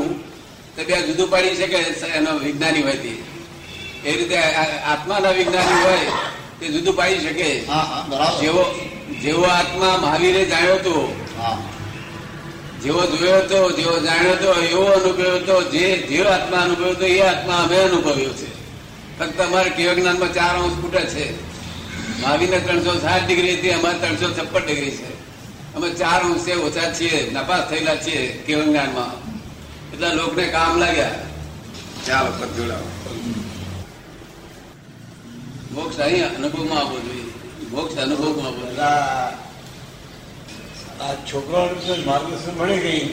તો 0.81 0.87
બે 0.89 1.01
જુદું 1.07 1.29
પાડી 1.29 1.55
શકે 1.55 1.79
એનો 2.17 2.31
વિજ્ઞાની 2.37 2.81
હોય 2.81 2.97
તે. 2.97 3.13
એ 4.05 4.15
રીતે 4.17 4.37
આત્માના 4.91 5.31
વિજ્ઞાની 5.31 5.81
હોય 5.83 6.05
તે 6.59 6.67
જુદું 6.67 6.95
પાડી 6.95 7.19
શકે. 7.19 7.49
જેવો 8.41 8.63
જેવો 9.21 9.43
આત્મા 9.43 9.97
મહાવીરે 10.01 10.45
જાણ્યો 10.45 10.75
હતો 10.75 10.95
જેવો 12.83 13.01
જોયો 13.05 13.37
હતો 13.37 13.71
જેવો 13.71 13.99
જાણ્યો 13.99 14.33
હતો 14.33 14.49
એવો 14.61 14.85
અનુભવ્યો 14.85 15.35
હતો 15.35 15.55
જે 15.71 15.97
જે 16.09 16.23
આત્મા 16.25 16.57
અનુભવ્યો 16.57 16.89
હતો 16.89 17.05
એ 17.05 17.19
આત્મા 17.21 17.63
અમે 17.63 17.77
અનુભવ્યો 17.77 18.33
છે. 18.33 18.49
ફક્ત 19.19 19.41
અમારે 19.41 19.69
કેવ 19.69 19.93
જ્ઞાનમાં 19.93 20.33
ચાર 20.33 20.55
અંશ 20.57 20.77
ફૂટે 20.81 21.01
છે. 21.01 21.25
મહાવીરને 22.21 22.59
ત્રણસો 22.59 22.93
સાત 22.99 23.27
ડિગ્રી 23.27 23.55
હતી 23.55 23.71
અમારે 23.71 23.97
ત્રણસો 23.99 24.27
છપ્પન 24.29 24.63
ડિગ્રી 24.65 24.91
છે. 24.91 25.11
અમે 25.75 25.89
ચાર 25.89 26.21
અંશે 26.23 26.53
ઓછા 26.55 26.87
છીએ 26.93 27.29
નપાસ 27.33 27.69
થયેલા 27.69 27.95
છીએ 27.95 28.21
કેવ 28.47 28.63
જ્ઞાનમાં 28.63 29.30
એટલા 29.93 30.15
લોકને 30.15 30.43
કામ 30.47 30.79
લાગ્યા 30.79 31.19
ચાલો 32.05 32.31
પર 32.31 32.49
જોડાવો 32.57 32.89
મોક્ષ 35.71 35.99
અહીં 35.99 36.25
અનુભવમાં 36.37 36.79
આવવો 36.79 36.97
જોઈએ 37.07 37.33
મોક્ષ 37.71 37.97
અનુભવમાં 37.97 38.45
આવવો 38.45 38.61
જોઈએ 38.61 38.81
આ 38.81 39.29
આ 41.01 41.13
છોકરાઓને 41.31 41.75
તો 41.87 41.93
માર્ગદર્શન 42.05 42.55
મળે 42.59 42.77
ગઈ 42.77 43.03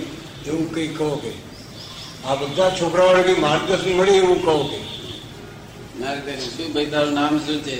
એવું 0.46 0.68
કઈ 0.74 0.88
કહો 0.98 1.08
કે 1.16 1.32
આ 2.26 2.36
બધા 2.36 2.70
છોકરાઓને 2.80 3.22
કઈ 3.22 3.38
માર્ગદર્શન 3.40 3.92
મળે 3.92 4.12
એવું 4.16 4.40
કહો 4.42 4.54
કે 4.70 4.80
નારદન, 6.00 6.40
શું 6.54 6.68
ભાઈ 6.74 6.90
તારું 6.90 7.14
નામ 7.14 7.34
શું 7.46 7.58
છે 7.64 7.76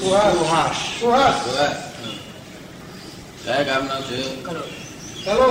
સુહાસ 0.00 0.78
સુહાસ 1.00 1.36
સુહાસ. 1.44 1.76
કયા 3.44 3.64
ગામનો 3.64 3.96
છે 4.08 4.18
ખલો 4.44 4.64
ભલો. 5.24 5.48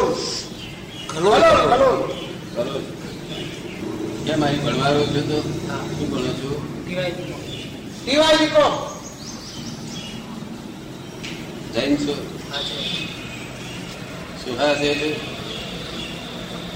કેમ 4.25 4.45
અહીં 4.45 4.63
ભણવા 4.63 4.85
આવ્યો 4.85 5.05
છો 5.05 5.21
તો? 5.21 5.37
શું 5.97 6.09
ભણો 6.09 6.31
છો? 6.33 6.49
જૈન 11.75 11.95
છો? 11.95 12.13
સુહાસ 14.43 14.77
એટલે 14.81 15.09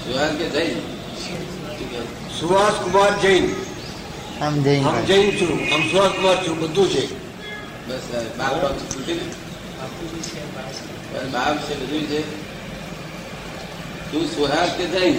સુહાસ 0.04 0.32
કે 0.32 0.46
જૈન? 0.48 0.78
સુહાસ 2.40 2.74
કુમાર 2.84 3.12
જૈન. 3.20 3.44
આમ 4.40 4.62
જૈન 4.62 5.30
છું. 5.30 5.74
આમ 5.74 5.82
સુહાસ 5.90 6.12
કુમાર 6.12 6.36
છું. 6.46 6.60
બધું 6.60 6.88
છે. 6.90 7.04
બસ 7.88 8.04
બાપ 8.38 8.54
બાપ 11.32 11.58
છે 11.58 11.74
બધું 11.74 12.02
છે. 12.02 12.45
તું 14.10 14.24
સુહાસ 14.34 14.70
કે 14.78 14.86
જૈન? 14.86 15.16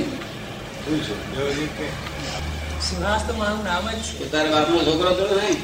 સુહાસ 2.82 3.22
તો 3.28 3.34
મારું 3.34 3.64
નામ 3.64 3.90
જ 3.90 4.00
છે. 4.04 4.32
તારા 4.32 4.52
બાપ 4.52 4.70
નો 4.70 4.80
છોકરો 4.84 5.12
તો 5.20 5.26
નહીં? 5.36 5.60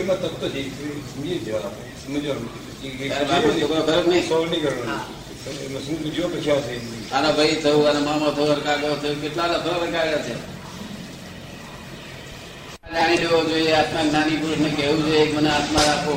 એમાં 0.00 0.18
સમજી 1.12 1.38
જવા 1.46 1.70
સમજવાનું 2.02 2.50
સોલ્વ 4.28 4.52
કરવાનું. 4.64 5.00
શું 5.86 5.96
પૂછ્યો 6.02 6.28
પછી 6.28 6.50
આવશે 6.50 6.74
આનો 7.12 7.28
ભાઈ 7.32 7.56
થયું 7.62 7.88
અને 7.90 8.00
મામો 8.00 8.30
થયો 8.30 8.56
કાકો 8.66 8.96
થયો 9.02 9.14
કેટલા 9.22 9.48
છે? 10.26 10.34
જાણી 12.94 13.16
લેવો 13.16 13.38
જોઈએ 13.44 13.72
આત્મા 13.76 14.02
જ્ઞાની 14.02 14.36
પુરુષને 14.36 14.68
કહેવું 14.68 15.02
જોઈએ 15.06 15.26
કે 15.26 15.32
મને 15.32 15.50
આત્મા 15.50 15.82
રાખો. 15.82 16.14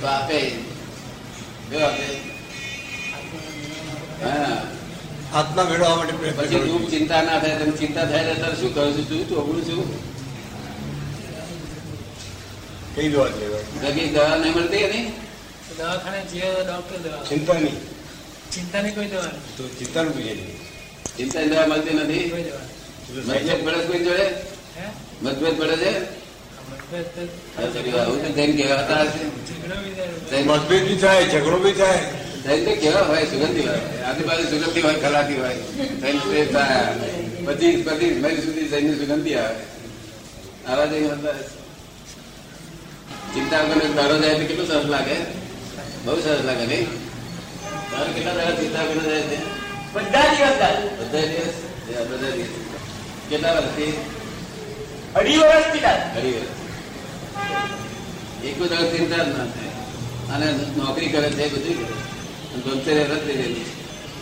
તો 0.00 0.06
આપે. 0.06 0.38
જો 1.70 1.78
આપે. 1.78 2.33
આત્મા 4.24 5.64
મેળવવા 5.64 5.96
માટે 5.96 6.32
પછી 6.38 6.60
તું 6.64 6.84
ચિંતા 6.90 7.22
ના 7.22 7.38
થાય 7.40 7.56
તમે 7.60 7.74
ચિંતા 7.78 8.06
થાય 8.06 8.34
તો 8.34 8.48
શું 8.60 8.70
કરું 8.74 8.92
છું? 8.96 9.04
તું 9.08 9.20
ચોગડું 9.30 9.62
છું 9.66 9.80
કઈ 12.94 13.08
દવા 13.08 13.28
જગી 13.84 14.08
દવા 14.08 14.36
નહીં 14.36 14.54
મળતી 14.54 14.82
કે 14.82 14.88
નહીં 14.88 15.06
દવાખાને 15.78 16.20
જે 16.32 16.46
ડોક્ટર 16.60 16.98
દવા 17.04 17.20
ચિંતા 17.28 17.58
નહીં 17.58 17.78
ચિંતાની 18.50 18.92
કોઈ 18.92 19.08
દવા 19.08 19.26
નહીં. 19.26 19.42
તો 19.56 19.62
ચિંતાનું 19.78 20.12
પૂછે 20.12 20.34
નહીં. 20.34 20.58
ચિંતા 21.16 21.44
દવા 21.44 21.66
મળતી 21.66 21.94
નથી? 21.94 22.24
મતભેદ 23.26 23.60
પડે 23.64 23.80
કોઈ 23.86 24.02
જોડે? 24.04 24.26
હે? 24.76 24.84
મતભેદ 25.22 25.54
પડે 25.58 25.76
છે. 25.76 25.92
મતભેદ 30.44 30.82
બી 30.84 30.96
થાય 30.96 31.24
ઝઘડો 31.26 31.58
બી 31.58 31.72
થાય. 31.72 32.23
જૈન 32.44 32.80
કેવા 32.80 33.00
હોય 33.00 33.24
સુગંધી 33.24 33.60
હોય. 33.60 34.02
આજુબાજુ 34.02 34.42
સુગંધી 34.42 34.80
હોય 34.80 34.94
ખલાતી 34.94 35.34
હોય. 35.34 35.54
જૈન 35.54 36.18
પચીસ 37.46 37.86
પચીસ 37.86 38.16
મહિલ 38.22 38.40
સુધી 38.40 38.68
જૈનની 38.68 38.94
સુગંધી 38.94 39.34
આવે. 39.34 39.62
આવા 40.66 40.86
જૈન 40.86 41.08
ચિંતા 43.34 43.60
વગર 43.60 43.92
દાડો 43.96 44.18
જાય 44.18 44.34
તો 44.34 44.46
કેટલું 44.46 44.66
સરસ 44.66 44.84
લાગે? 44.84 45.16
બહુ 46.04 46.20
સરસ 46.20 46.44
લાગે 46.44 46.66
નહીં? 46.66 46.86
તારે 47.90 48.12
કેટલા 48.12 48.32
દાડા 48.32 48.50
ચિંતા 48.50 48.82
વગર 48.82 49.02
જાય 49.02 49.20
છે? 49.20 49.38
બધા 49.94 50.20
દિવસ. 50.20 50.54
બધા 50.98 51.20
દિવસ? 51.20 51.54
બધા 52.10 52.30
દિવસ. 52.30 52.48
કેટલા 53.30 53.52
વર્ષથી? 53.52 53.98
અઢી 55.14 55.36
વર્ષથી 55.36 55.78
થાય. 55.78 56.00
ઘણી 56.14 56.32
વાર. 56.32 56.48
એક 58.44 58.70
દાડો 58.70 58.96
ચિંતા 58.96 59.24
જ 59.24 59.28
ના 59.28 59.44
થાય. 59.44 59.74
અને 60.34 60.52
નોકરી 60.52 61.08
કરે 61.08 61.30
છે 61.30 61.52
બધું 61.52 61.76
કરે 61.78 61.94
અને 61.94 62.13
ગમતે 62.62 62.92
રત 63.04 63.26
લીધેલી 63.26 63.66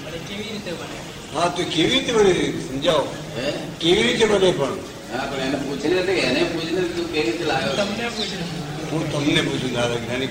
પણ 0.04 0.14
એ 0.14 0.18
કેવી 0.28 0.50
રીતે 0.52 0.70
બને? 0.70 0.98
હા 1.34 1.48
તો 1.48 1.62
કેવી 1.64 1.86
રીતે 1.86 2.12
બને 2.12 2.32
સમજાવો. 2.68 3.04
હે? 3.36 3.52
કેવી 3.80 4.02
રીતે 4.02 4.26
બને 4.26 4.50
પણ? 4.50 4.76
હા 5.12 5.26
પણ 5.26 5.40
એને 5.40 5.56
પૂછીને 5.56 6.02
તો 6.02 6.12
એને 6.12 6.44
પૂછીને 6.44 6.80
તું 6.80 7.12
કેવી 7.12 7.30
રીતે 7.30 7.44
લાવ્યો 7.44 7.74
તમને 7.76 8.08
પૂછ્યું 8.08 8.48
હું 8.90 9.12
તમને 9.12 9.42
પૂછું 9.42 9.72
દાદા 9.72 9.96
જ્ઞાની 9.96 10.28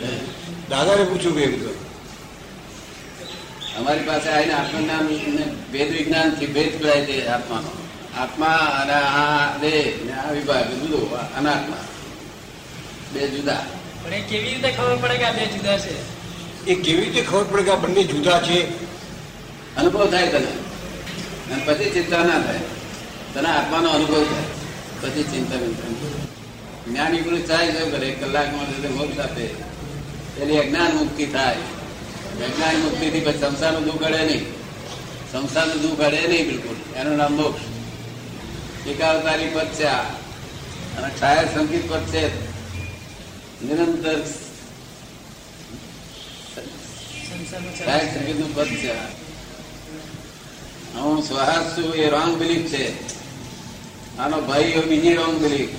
દાદાને 0.70 1.04
પૂછું 1.04 1.36
કે 1.36 1.44
એમ 1.44 1.56
તો 1.64 1.72
અમારી 3.78 4.04
પાસે 4.04 4.30
આવીને 4.30 4.54
આત્મજ્ઞાન 4.54 5.06
ને 5.06 5.46
ભેદ 5.72 5.90
વિજ્ઞાનથી 5.92 6.48
ભેદ 6.48 6.72
પડાય 6.80 7.06
છે 7.06 7.30
આત્માનો. 7.30 7.72
આત્મા 8.18 8.58
અને 8.82 8.94
આ 8.94 9.58
દેહ 9.58 9.86
ને 10.06 10.14
આ 10.14 10.32
વિભાગ 10.32 10.68
જુદો 10.82 11.00
અનાત્મા. 11.38 11.84
બે 13.14 13.28
જુદા. 13.28 13.64
પણ 14.04 14.14
એ 14.14 14.22
કેવી 14.22 14.50
રીતે 14.50 14.70
ખબર 14.72 14.98
પડે 14.98 15.18
કે 15.18 15.26
આ 15.26 15.34
બે 15.34 15.46
જુદા 15.46 15.78
છે? 15.78 15.96
એ 16.68 16.76
કેવી 16.76 17.02
રીતે 17.02 17.22
ખબર 17.22 17.44
પડે 17.44 17.64
કે 17.64 17.72
આ 17.72 17.76
બંને 17.76 18.04
જુદા 18.04 18.42
છે? 18.42 18.68
અનુભવ 19.76 20.08
થાય 20.08 20.28
તને. 20.28 20.52
અને 21.54 21.64
પછી 21.66 21.90
ચિંતા 21.90 22.24
ના 22.24 22.40
થાય. 22.40 22.60
તને 23.34 23.50
આત્માનો 23.50 23.90
અનુભવ 23.90 24.24
થાય. 24.24 24.44
પછી 25.02 25.24
ચિંતા 25.24 25.58
થાય. 25.58 25.68
જ્ઞાની 26.88 27.22
પુરુષ 27.22 27.42
થાય 27.42 27.68
છે 27.68 27.92
કરે? 27.92 28.12
કલાકમાં 28.12 28.94
મોક્ષ 28.96 29.20
આપે. 29.20 29.44
એની 30.42 30.58
અજ્ઞાન 30.58 30.96
મુક્તિ 30.98 31.26
થાય. 31.26 31.56
અજ્ઞાન 32.44 32.76
મુક્તિ 32.76 33.10
થી 33.10 33.20
પછી 33.20 33.40
સંસારનું 33.40 33.84
દુઃખ 33.84 34.04
અડે 34.04 34.20
નહીં. 34.20 34.46
સંસારનું 35.32 35.82
દુઃખ 35.82 36.00
અડે 36.00 36.28
નહીં 36.28 36.46
બિલકુલ. 36.46 37.00
એનું 37.00 37.18
નામ 37.18 37.34
મોક્ષ. 37.34 37.62
એકાવતારી 38.88 39.50
પદ 39.50 39.68
છે 39.68 39.86
અને 39.86 41.10
છાયા 41.22 41.44
સંગીત 41.44 41.92
પદ 41.92 42.00
છે. 42.00 42.52
નિરંતર 43.66 44.20
પદ 48.56 48.72
છે. 48.84 48.94
હું 50.96 51.24
સ્વહાસ 51.24 51.66
છું 51.78 51.96
એ 51.96 52.10
રોંગ 52.10 52.38
બિલીફ 52.38 52.68
છે. 52.68 52.86
આનો 54.18 54.42
ભાઈ 54.42 54.64
એ 54.64 54.82
બીજી 54.82 55.14
રોંગ 55.14 55.38
બિલીફ 55.44 55.70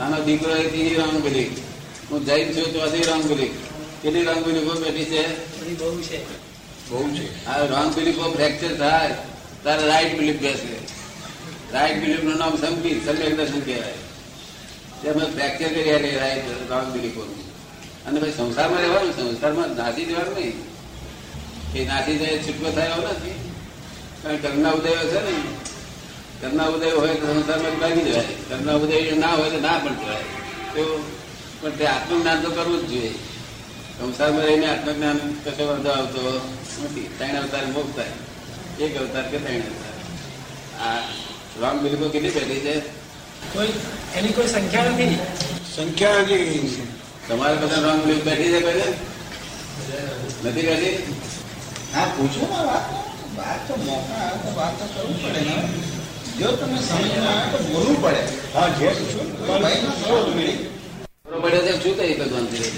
આનો 0.00 0.24
દીકરો 0.24 0.56
એ 0.56 0.68
ત્રીજી 0.68 0.94
રોંગ 0.94 1.22
બિલીફ 1.22 1.58
હું 2.10 2.26
જૈન 2.26 2.52
છું 2.56 2.72
તો 2.72 2.80
હજી 2.80 3.04
રોંગ 3.04 3.24
બિલીફ 3.24 3.56
કેટલી 4.02 4.22
રોંગ 4.22 4.44
બિલીફો 4.46 4.74
બેઠી 4.80 5.04
છે? 5.04 5.24
બહુ 5.78 6.00
છે. 6.02 6.18
બહુ 6.88 7.08
છે. 7.14 7.46
આ 7.46 7.64
રોંગ 7.64 7.94
બિલીફો 7.94 8.30
ફ્રેક્ચર 8.32 8.76
થાય 8.76 9.16
તારે 9.64 9.86
રાઈટ 9.86 10.18
બિલીફ 10.18 10.40
બેસે. 10.40 10.74
રાઈટ 11.72 12.00
બિલીફનું 12.00 12.36
નામ 12.36 12.56
સમજી 12.56 13.00
સમ્યક 13.06 13.36
દર્શન 13.36 13.60
કહેવાય? 13.60 13.98
તેમાં 15.02 15.26
ફ્રેક્ચર 15.34 15.68
કરી 15.68 16.16
રાઈટ 16.16 16.70
રોંગ 16.70 16.88
બિલીફોનું 16.92 17.42
અને 18.06 18.20
ભાઈ 18.20 18.32
સંસારમાં 18.36 18.80
રહેવાનું 18.80 19.12
સંસારમાં 19.12 19.68
નાસી 19.68 20.04
જવાનું 20.04 20.34
નહીં. 20.34 20.75
કે 21.76 21.84
નાસી 21.84 22.18
જાય 22.18 22.38
છૂટકો 22.38 22.68
થાય 22.76 22.88
એવો 22.88 23.08
નથી. 23.08 23.36
કારણ 24.22 24.36
કર્મના 24.36 24.72
ઉદયો 24.78 25.04
છે 25.12 25.20
ને 25.26 25.34
કર્મના 26.40 26.68
ઉદય 26.74 26.88
હોય 26.90 27.14
તો 27.14 27.26
સંસારમાં 27.34 27.76
ભાગી 27.80 28.04
જવાય. 28.08 28.34
કર્મના 28.48 28.76
ઉદય 28.82 29.16
ના 29.22 29.34
હોય 29.38 29.50
તો 29.50 29.60
ના 29.60 29.78
પણ 29.78 29.96
જવાય. 30.00 30.26
તો 30.74 30.82
પણ 31.60 31.76
તે 31.78 31.84
આત્મજ્ઞાન 31.86 32.42
તો 32.42 32.50
કરવું 32.50 32.80
જ 32.80 32.90
જોઈએ. 32.90 33.12
સંસારમાં 33.98 34.44
રહીને 34.44 34.66
આત્મજ્ઞાન 34.70 35.18
કશો 35.44 35.64
વાંધો 35.68 35.90
આવતો 35.90 36.22
નથી. 36.84 37.08
ત્રણ 37.18 37.36
અવતાર 37.42 37.66
મોક્ષ 37.66 37.94
થાય 37.96 38.14
એક 38.84 38.96
અવતાર 38.96 39.24
કે 39.30 39.38
ત્રણ 39.44 39.68
અવતાર. 39.70 39.94
આ 40.80 41.00
રામ 41.60 41.76
બિલકુલ 41.82 42.08
કેટલી 42.08 42.30
બેઠી 42.30 42.60
છે? 42.60 42.74
કોઈ 43.52 43.72
એની 44.16 44.32
કોઈ 44.32 44.48
સંખ્યા 44.48 44.90
નથી? 44.90 45.18
સંખ્યા 45.76 46.22
નથી. 46.22 46.88
તમારે 47.28 47.56
બધા 47.56 47.84
રોંગ 47.86 48.00
બિલીફ 48.04 48.24
બેઠી 48.24 48.50
છે 48.54 48.60
કહે 48.66 48.72
નથી 50.44 50.66
બેઠી? 50.68 51.25
હા 51.96 52.06
પૂછો 52.12 52.44
ને 52.44 52.60
વાત. 52.62 52.84
વાત 53.36 53.60
તો 53.68 53.74
મોકા 53.80 54.20
આવે 54.22 54.38
તો 54.40 54.50
વાત 54.56 54.74
તો 54.78 54.84
કરવું 54.92 55.16
પડે 55.16 55.40
ને. 55.42 55.56
જો 56.38 56.48
તમે 56.54 56.78
સમજમાં 56.80 57.26
આવે 57.28 57.48
તો 57.52 57.58
બોલવું 57.66 57.96
પડે. 57.98 58.22
હા 58.54 58.68
જે 58.70 58.88
પડે 61.36 61.58
છે 61.60 61.72
શું 61.74 61.94
કહી 61.98 62.14
ભગવાન 62.20 62.46
શ્રી 62.50 62.72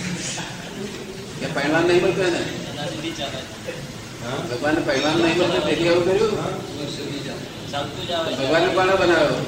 કે 1.41 1.47
પહેલા 1.55 1.83
નહીં 1.83 2.03
મળતો 2.03 2.27
ને? 2.27 2.41
ભગવાન 4.49 4.77
પહેલા 4.87 5.15
નહીં 5.15 5.37
મળતો 5.39 5.59
તેથી 5.61 5.89
એવું 5.89 6.05
કર્યું? 6.05 6.33
ભગવાનને 8.33 8.71
કોણે 8.75 8.95
બનાવ્યો? 8.97 9.39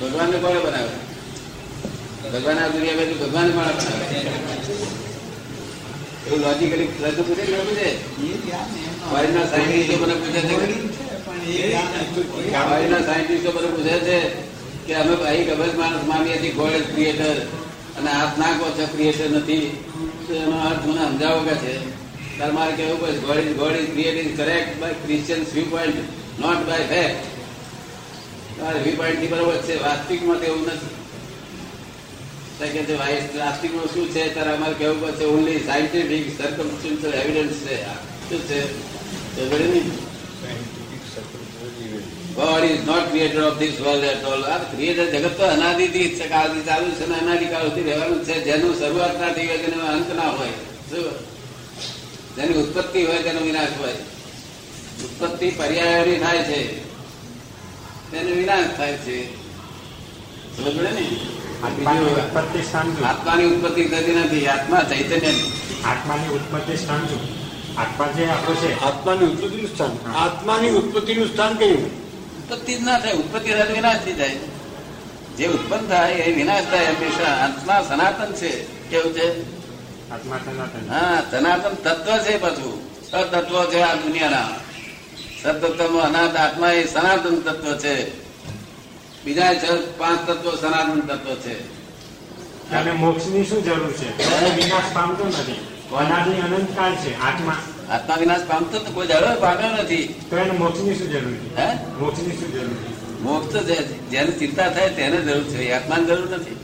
ભગવાનને 0.00 0.36
કોણે 0.38 0.60
બનાવ્યો? 0.60 0.98
ભગવાન 2.24 2.58
આ 2.58 2.68
દુનિયા 2.68 3.06
ભગવાન 3.14 3.48
કોણે 3.52 3.72
બનાવ્યો? 3.74 5.09
પૂછે 6.30 7.44
કે 7.44 7.56
મને 7.56 7.74
છે 7.74 7.90
કે 9.86 9.94
મને 9.96 10.14
અમે 14.94 15.14
અહીં 15.24 15.46
ગભર 15.46 15.70
માણસ 15.76 16.04
માનીએ 16.06 16.36
છીએ 16.42 16.52
ગોડ 16.52 16.72
ઇઝ 16.72 16.90
ક્રિએટર 16.94 17.36
અને 17.98 18.10
આપ 18.10 18.38
ના 18.38 18.50
કહો 18.58 18.70
છો 18.70 18.86
ક્રિએટર 18.86 19.28
નથી. 19.30 19.64
તો 20.28 20.34
એનો 20.34 20.56
અર્થ 20.58 20.86
મને 20.86 21.00
સમજાવો 21.06 21.40
કે 21.40 21.54
છે. 21.54 21.74
તાર 22.38 22.52
મારે 22.52 22.72
કહેવું 22.72 23.00
પડે 23.00 23.12
God 23.12 23.36
is 23.36 23.52
God 23.56 23.76
is 23.76 23.90
create 23.90 24.26
is 24.26 24.36
correct 24.36 24.80
by 24.80 24.92
Christian 24.92 25.40
view 25.54 25.64
point 25.70 25.96
not 26.40 26.60
by 26.68 26.84
fact 26.86 27.20
view 28.84 28.96
પોઈન્ટથી 28.96 29.26
બરોબર 29.26 29.56
છે, 29.56 29.82
વાસ્તવિકમાં 29.82 30.38
તો 30.38 30.44
એવું 30.44 30.66
નથી. 30.66 30.99
કે 32.66 32.82
છે 32.82 32.96
ભાઈ 32.96 33.28
વાસ્તવિકમાં 33.36 33.84
શું 33.84 34.10
છે 34.10 34.34
ત્યારે 34.34 34.50
અમારે 34.50 34.74
કહેવું 34.74 35.00
પડશે 35.00 35.24
ઓનલી 35.24 35.58
સાયન્ટિફિક 35.58 36.42
સર્કમસ્ટન્શિયલ 36.42 37.14
એવિડન્સ 37.14 37.56
છે. 37.56 37.84
શું 38.28 38.40
છે? 38.40 38.90
God 42.36 42.64
is 42.64 42.78
not 42.86 43.12
creator 43.12 43.42
of 43.42 43.58
this 43.60 43.80
world 43.80 44.04
at 44.04 44.24
all. 44.24 44.44
આ 44.44 44.58
ક્રિએટર 44.58 45.06
જગત 45.06 45.38
તો 45.38 45.44
અનાદિથી 45.44 46.08
છે, 46.08 46.28
કાળથી 46.28 46.60
ચાલુ 46.60 46.90
છે 46.90 47.08
ને 47.08 47.14
અનાદિકાળથી 47.14 47.82
રહેવાનું 47.82 48.24
છે. 48.24 48.40
જેનું 48.40 48.78
શરૂઆત 48.78 49.20
ના 49.20 49.32
થઈ 49.32 49.46
હોય 49.46 49.58
તેનો 49.58 49.84
અંત 49.84 50.16
ના 50.16 50.22
હોય. 50.22 50.48
શું? 50.90 51.12
જેની 52.36 52.54
ઉત્પત્તિ 52.54 53.04
હોય 53.04 53.18
તેનો 53.18 53.40
વિનાશ 53.40 53.68
હોય. 53.80 53.92
ઉત્પત્તિ 55.04 55.50
પર્યાયની 55.50 56.18
થાય 56.18 56.38
છે. 56.38 56.84
તેનો 58.10 58.30
વિનાશ 58.30 58.76
થાય 58.76 58.92
છે. 58.92 59.34
સમજ 60.56 60.76
ને? 60.76 61.39
ઉત્પત્તિ 61.66 62.62
સ્થાન 62.62 63.04
આત્માની 63.04 63.44
ઉત્પત્તિ 63.44 63.84
થતી 63.84 64.14
નથી 64.14 64.46
આત્મા 64.46 64.80
ચૈતન્ય 64.80 65.30
આત્માની 65.84 66.28
ઉત્પત્તિ 66.28 66.76
સ્થાન 66.76 66.98
શું 66.98 67.40
આત્મા 67.80 68.06
જે 68.06 68.26
આપણો 68.26 68.54
છે. 68.54 68.80
આત્માની 68.80 69.24
ઉત્પત્તિનું 69.24 69.68
સ્થાન. 69.68 70.12
આત્માની 70.12 70.70
ઉત્પત્તિનું 70.70 71.28
સ્થાન 71.28 71.54
કયું? 71.54 72.06
ઉત્પત્તિ 72.42 72.74
જ 72.74 72.82
ના 72.82 72.98
થાય 72.98 73.12
ઉત્પત્તિ 73.12 73.50
થાય 73.50 73.72
વિનાશ 73.72 73.96
થઈ 74.04 74.12
જાય. 74.12 74.30
જે 75.36 75.46
ઉત્પન્ન 75.46 75.86
થાય 75.86 76.12
એ 76.12 76.34
વિનાશ 76.34 76.64
થાય 76.70 76.86
હંમેશા. 76.86 77.44
આત્મા 77.44 77.82
સનાતન 77.88 78.32
છે 78.32 78.48
કેવું 78.64 79.12
છે? 79.12 79.40
આત્મા 80.10 80.36
સનાતન. 80.36 80.90
હા 80.90 81.22
સનાતન 81.30 81.74
તત્વ 81.74 82.18
છે 82.18 82.38
પાછું. 82.38 83.04
સતત્વ 83.10 83.64
છે 83.64 83.80
આ 83.80 83.94
દુનિયાના. 83.94 84.48
સતત્વ 85.42 86.00
અનાથ 86.00 86.36
આત્મા 86.36 86.70
એ 86.70 86.86
સનાતન 86.86 87.40
તત્વ 87.40 87.76
છે. 87.76 88.29
બીજા 89.24 89.54
છ 89.54 89.64
પાંચ 89.98 90.30
તત્વો 90.30 90.56
સનાતન 90.56 91.00
તત્વ 91.00 91.34
છે. 91.34 91.80
અને 92.70 92.92
મોક્ષની 92.92 93.44
શું 93.44 93.64
જરૂર 93.64 93.92
છે? 93.92 94.08
વિનાશ 94.56 94.82
પામતો 94.92 95.24
નથી. 95.26 95.52
અનાદિ 95.96 96.30
અનંતકાળ 96.30 96.94
છે 96.94 97.20
આત્મા. 97.20 97.56
આત્મા 97.90 98.14
વિનાશ 98.14 98.40
પામતો 98.40 98.78
તો 98.78 98.92
કોઈ 98.92 99.06
જરૂર 99.06 99.34
પામ્યો 99.40 99.70
નથી. 99.70 100.14
તો 100.30 100.36
એને 100.36 100.52
મોક્ષની 100.52 100.94
શું 100.94 101.10
જરૂર 101.10 101.32
છે? 101.32 101.56
હે? 101.56 101.74
મોક્ષની 102.00 102.36
શું 102.36 102.52
જરૂર 102.52 102.74
છે? 102.74 103.22
મોક્ષ 103.22 103.52
તો 103.52 103.60
જેને 104.10 104.30
ચિંતા 104.30 104.68
થાય 104.68 104.88
તેને 104.88 105.16
જરૂર 105.16 105.44
છે. 105.44 105.72
આત્માની 105.72 106.04
જરૂર 106.04 106.30
નથી. 106.30 106.56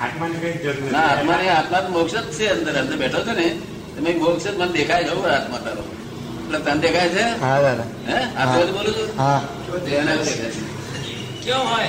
આત્માની 0.00 0.34
કઈ 0.34 0.52
જરૂર 0.52 0.82
નથી. 0.82 0.90
ના 0.90 0.98
આત્માને 0.98 1.48
આત્મા 1.48 1.80
તો 1.80 1.88
મોક્ષ 1.88 2.14
જ 2.14 2.30
છે 2.32 2.46
અંદર. 2.46 2.80
અંદર 2.80 2.96
બેઠો 2.96 3.20
છે 3.22 3.32
ને 3.32 3.58
તમે 3.96 4.14
મોક્ષ 4.14 4.46
જ 4.46 4.56
મને 4.56 4.72
દેખાય 4.72 5.04
જવું 5.04 5.26
આત્મા 5.26 5.58
તારો. 5.58 5.84
એટલે 6.44 6.58
તને 6.58 6.80
દેખાય 6.80 7.08
છે? 7.08 7.40
હા 7.40 7.62
દાદા. 7.62 7.82
હે? 8.08 8.24
આ 8.36 8.56
બોલું 8.56 8.92
છું. 8.94 9.18
હા. 9.18 9.42
દેખાય 9.84 10.16
છે? 10.16 10.79
કેવો 11.44 11.58
હોય? 11.58 11.88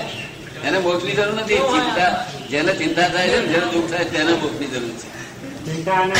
એને 0.65 0.79
મોક્ષની 0.79 1.11
જરૂર 1.11 1.33
નથી. 1.33 1.55
ચિંતા 1.55 2.25
જેને 2.49 2.73
ચિંતા 2.73 3.07
થાય 3.09 3.29
છે 3.29 3.39
ને, 3.39 3.47
જેને 3.47 3.65
દુઃખ 3.65 3.89
થાય 3.89 4.05
તેને 4.05 4.33
મોક્ષની 4.33 4.67
જરૂર 4.67 4.89
છે. 4.89 5.21
ચિંતા 5.65 5.91
અને 5.91 6.13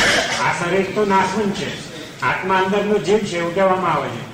આ 0.48 0.52
શરીર 0.52 0.86
તો 0.94 1.04
નાશવંત 1.04 1.54
છે. 1.54 1.92
આત્મા 2.20 2.54
અંદરનો 2.54 2.98
જીવ 2.98 3.18
છે 3.18 3.38
એવું 3.38 3.54
કહેવામાં 3.54 3.92
આવે 3.92 4.08
છે. 4.08 4.32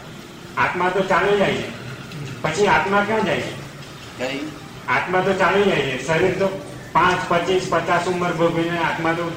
આત્મા 0.56 0.88
તો 0.88 1.00
ચાલી 1.00 1.38
જાય 1.38 1.54
છે. 1.54 1.78
પછી 2.42 2.66
આત્મા 2.66 3.04
ક્યાં 3.06 3.24
જાય 3.24 3.40
છે? 3.40 3.52
આત્મા 4.88 5.20
તો 5.20 5.32
ચાલી 5.32 5.62
જાય 5.62 5.76
છે. 5.76 6.06
શરીર 6.06 6.38
તો 6.38 6.62
પાંચ 6.92 7.18
પચીસ 7.28 7.62
પચાસ 7.70 8.06
ઉંમર 8.06 8.32
ભોગવીને 8.32 8.78
આત્મા 8.78 9.12
તો 9.12 9.30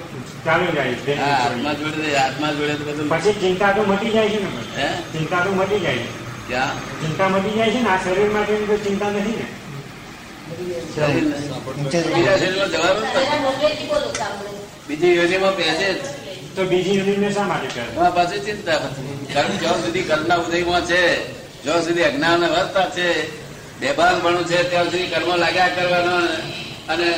ચાલી 0.46 0.72
જાય 0.72 0.94
છે. 0.94 1.20
હા 1.20 1.26
આત્મા 1.26 1.74
જોડે 1.74 2.16
આત્મા 2.18 2.52
જોડે 2.52 2.74
બધું 2.74 3.10
પછી 3.10 3.34
ચિંતા 3.34 3.72
તો 3.72 3.84
મટી 3.84 4.10
જાય 4.10 4.30
છે 4.30 4.44
ને. 4.44 4.84
હે? 4.84 4.94
ચિંતા 5.02 5.40
તો 5.40 5.52
મટી 5.52 5.80
જાય 5.80 5.98
છે. 5.98 6.21
ક્યાં 6.48 6.76
ચિંતા 7.02 7.30
મટી 7.34 7.56
જાય 7.58 7.72
છે 7.74 7.80
ને 7.86 7.90
આ 7.94 8.00
શરીર 8.04 8.30
માટે 8.36 8.54
કોઈ 8.70 8.82
ચિંતા 8.86 9.10
નથી 9.16 9.38
ને? 9.40 9.46
બીજા 12.14 12.38
શરીરમાં 12.38 12.72
જવાનું 12.74 13.06
બીજી 14.88 15.14
યોજનામાં 15.18 15.56
બેસે 15.60 15.88
તો 16.56 16.62
બીજી 16.72 16.98
યોજના 17.00 17.34
શા 17.36 17.48
માટે 17.52 17.68
કરે? 17.74 17.84
પાછી 18.18 18.42
ચિંતા 18.48 18.80
નથી. 18.86 19.34
કર્મ 19.34 19.54
જ્યાં 19.62 19.80
સુધી 19.84 20.08
કર્મના 20.10 20.40
ઉદયમાં 20.44 20.84
છે 20.90 21.02
જ્યાં 21.64 21.84
સુધી 21.86 22.06
અજ્ઞાન 22.10 22.42
અવસ્થા 22.48 22.88
છે 22.96 23.08
બેભાનપણું 23.82 24.46
છે 24.50 24.58
ત્યાં 24.70 24.90
સુધી 24.92 25.12
કર્મ 25.14 25.30
લાગ્યા 25.44 25.76
કરવાનો 25.76 26.16
અને 26.92 27.10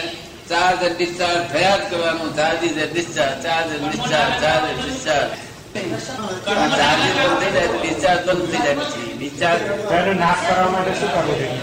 ચાર્જ 0.49 0.81
ડિસ્ચાર્જ 0.95 1.41
થયા 1.51 1.77
જ 1.79 1.81
કરવાનું. 1.91 2.29
Charge 2.37 2.61
is 2.67 2.77
discharge 2.93 3.35
charge 3.45 3.69
discharge 3.81 4.33
charge 4.43 4.65
discharge. 4.79 5.29
Charge 5.73 7.03
બંધ 7.17 7.37
થઈ 7.41 7.51
જાય 7.51 7.67
ડિસ્ચાર્જ 7.73 8.21
બંધ 8.27 8.47
થઈ 8.47 8.61
જાય 8.63 8.75
પછી 8.79 9.13
ડિસ્ચાર્જ 9.17 9.61
તો 9.83 9.93
એનો 9.99 10.13
નાશ 10.13 10.41
કરવા 10.47 10.69
માટે 10.73 10.91
શું 10.99 11.09
કરવું 11.13 11.35
જોઈએ? 11.39 11.59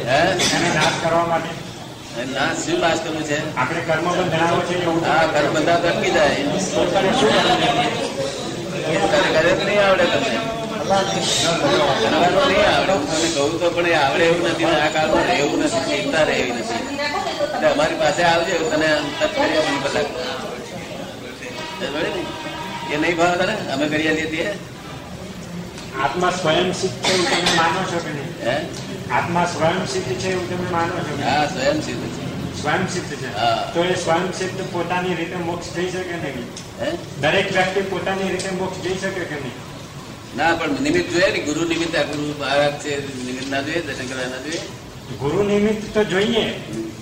નાશ 0.77 0.97
કરવા 1.03 1.27
માટે? 1.31 1.51
ના 2.35 2.51
શું 2.63 2.79
નાશ 2.85 3.01
કરવું 3.05 3.25
છે? 3.29 3.39
આપણે 3.57 3.81
કર્મ 3.89 4.07
બંધ 4.09 4.35
છે 4.69 4.77
હા 5.07 5.25
કર્મ 5.35 5.53
બધા 5.57 5.79
અટકી 5.91 6.13
જાય. 6.17 6.43
તો 6.73 6.81
તને 6.95 7.11
શું 7.21 7.31
કરવું 7.37 7.57
જોઈએ 7.61 7.91
તને 9.13 9.29
કરે 9.35 9.53
તો 9.59 9.65
નહીં 9.69 9.83
આવડે 9.87 10.05
તમને. 10.13 10.39
કરવાનું 12.03 12.47
નહીં 12.51 12.69
આવડે. 12.69 12.95
તમને 13.07 13.29
કહું 13.37 13.53
તો 13.61 13.67
પણ 13.77 13.95
આવડે 14.03 14.25
એવું 14.29 14.45
નથી 14.53 14.75
આ 14.77 14.91
કાળમાં 14.95 15.29
એવું 15.39 15.59
નથી 15.65 15.85
ચિંતા 15.91 16.25
રહે 16.29 16.35
એવી 16.43 16.55
નથી. 16.59 16.83
એટલે 17.45 17.67
અમારી 17.73 17.99
પાસે 18.03 18.23
આવજો 18.33 18.55
તને 18.73 18.91
બધા? 19.85 20.07
એ 22.93 22.97
નહીં 22.97 23.17
ભાવે 23.17 23.37
તને 23.37 23.55
અમે 23.73 23.87
કરી 23.89 24.09
આપીએ 24.09 24.29
છીએ 24.31 24.51
આત્મા 26.01 26.31
સ્વયં 26.31 26.75
સિદ્ધ 26.75 26.99
છે 27.03 27.13
એવું 27.13 27.29
તમે 27.31 27.51
માનો 27.57 27.81
છો 27.83 27.99
કે 27.99 28.11
નહીં? 28.11 28.31
હે? 28.45 28.57
આત્મા 29.11 29.47
સ્વયં 29.47 29.87
સિદ્ધ 29.87 30.13
છે 30.19 30.29
એવું 30.33 30.49
તમે 30.49 30.71
માનો 30.71 30.95
છો 30.99 31.13
હા 31.23 31.47
સ્વયં 31.47 31.83
સિદ્ધ 31.83 32.05
છે. 32.17 32.25
સ્વયં 32.61 32.89
સિદ્ધ 32.89 33.09
છે. 33.09 33.29
તો 33.75 33.85
એ 33.85 33.97
સ્વયં 33.97 34.33
સિદ્ધ 34.33 34.61
પોતાની 34.73 35.15
રીતે 35.15 35.37
મોક્ષ 35.37 35.75
જઈ 35.75 35.91
શકે 35.91 36.17
નહીં? 36.17 36.47
દરેક 37.21 37.53
વ્યક્તિ 37.53 37.81
પોતાની 37.81 38.29
રીતે 38.29 38.51
મોક્ષ 38.51 38.83
જઈ 38.83 38.99
શકે 38.99 39.25
કે 39.25 39.35
નહીં? 39.35 39.59
ના 40.37 40.55
પણ 40.55 40.83
નિમિત્ત 40.83 41.13
જોઈએ 41.13 41.31
ને. 41.33 41.39
ગુરુ 41.39 41.65
નિમિત્ત 41.65 41.95
આ 41.95 42.05
ગુરુ 42.05 42.35
મહારાજ 42.39 42.75
છે 42.75 42.97
નિમિત્ત 43.25 43.51
ના 43.51 43.63
જોઈએ 43.63 43.83
દર્શન 43.83 44.07
કરવા 44.07 44.29
ના 44.29 44.43
જોઈએ. 44.43 44.63
ગુરુ 45.21 45.43
નિમિત્ત 45.43 45.95
તો 45.95 46.05
જોઈએ 46.05 46.45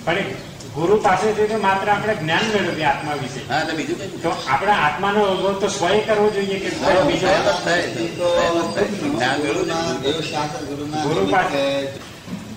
પણ 0.05 0.48
ગુરુ 0.75 0.95
પાસેથી 1.05 1.47
તો 1.51 1.57
માત્ર 1.57 1.87
આપણે 1.91 2.13
જ્ઞાન 2.15 2.45
મેળવીએ 2.53 2.85
આત્મા 2.91 3.15
વિશે. 3.21 3.41
હા 3.49 3.61
તો 3.67 3.75
બીજું 3.77 3.97
કઈ 4.01 4.19
તો 4.25 4.31
આપણે 4.53 4.73
આત્માનો 4.85 5.21
અનુભવ 5.29 5.55
તો 5.61 5.67
સ્વયં 5.77 6.03
કરવો 6.07 6.27
જોઈએ 6.35 6.59
કે 6.63 6.69
બીજો 7.07 7.27
થાય 7.27 7.41
તો 7.47 7.53
થાય. 7.65 7.87
થાય 7.95 8.49
તો 8.53 8.61
થાય. 8.75 8.89
જ્ઞાન 9.01 9.37
મેળવું 9.43 9.67
ને. 9.67 9.77
દેવશાસ્ત્ર 10.03 10.61
ગુરુના 10.69 11.03
ગુરુ 11.07 11.23
પાસે 11.33 11.63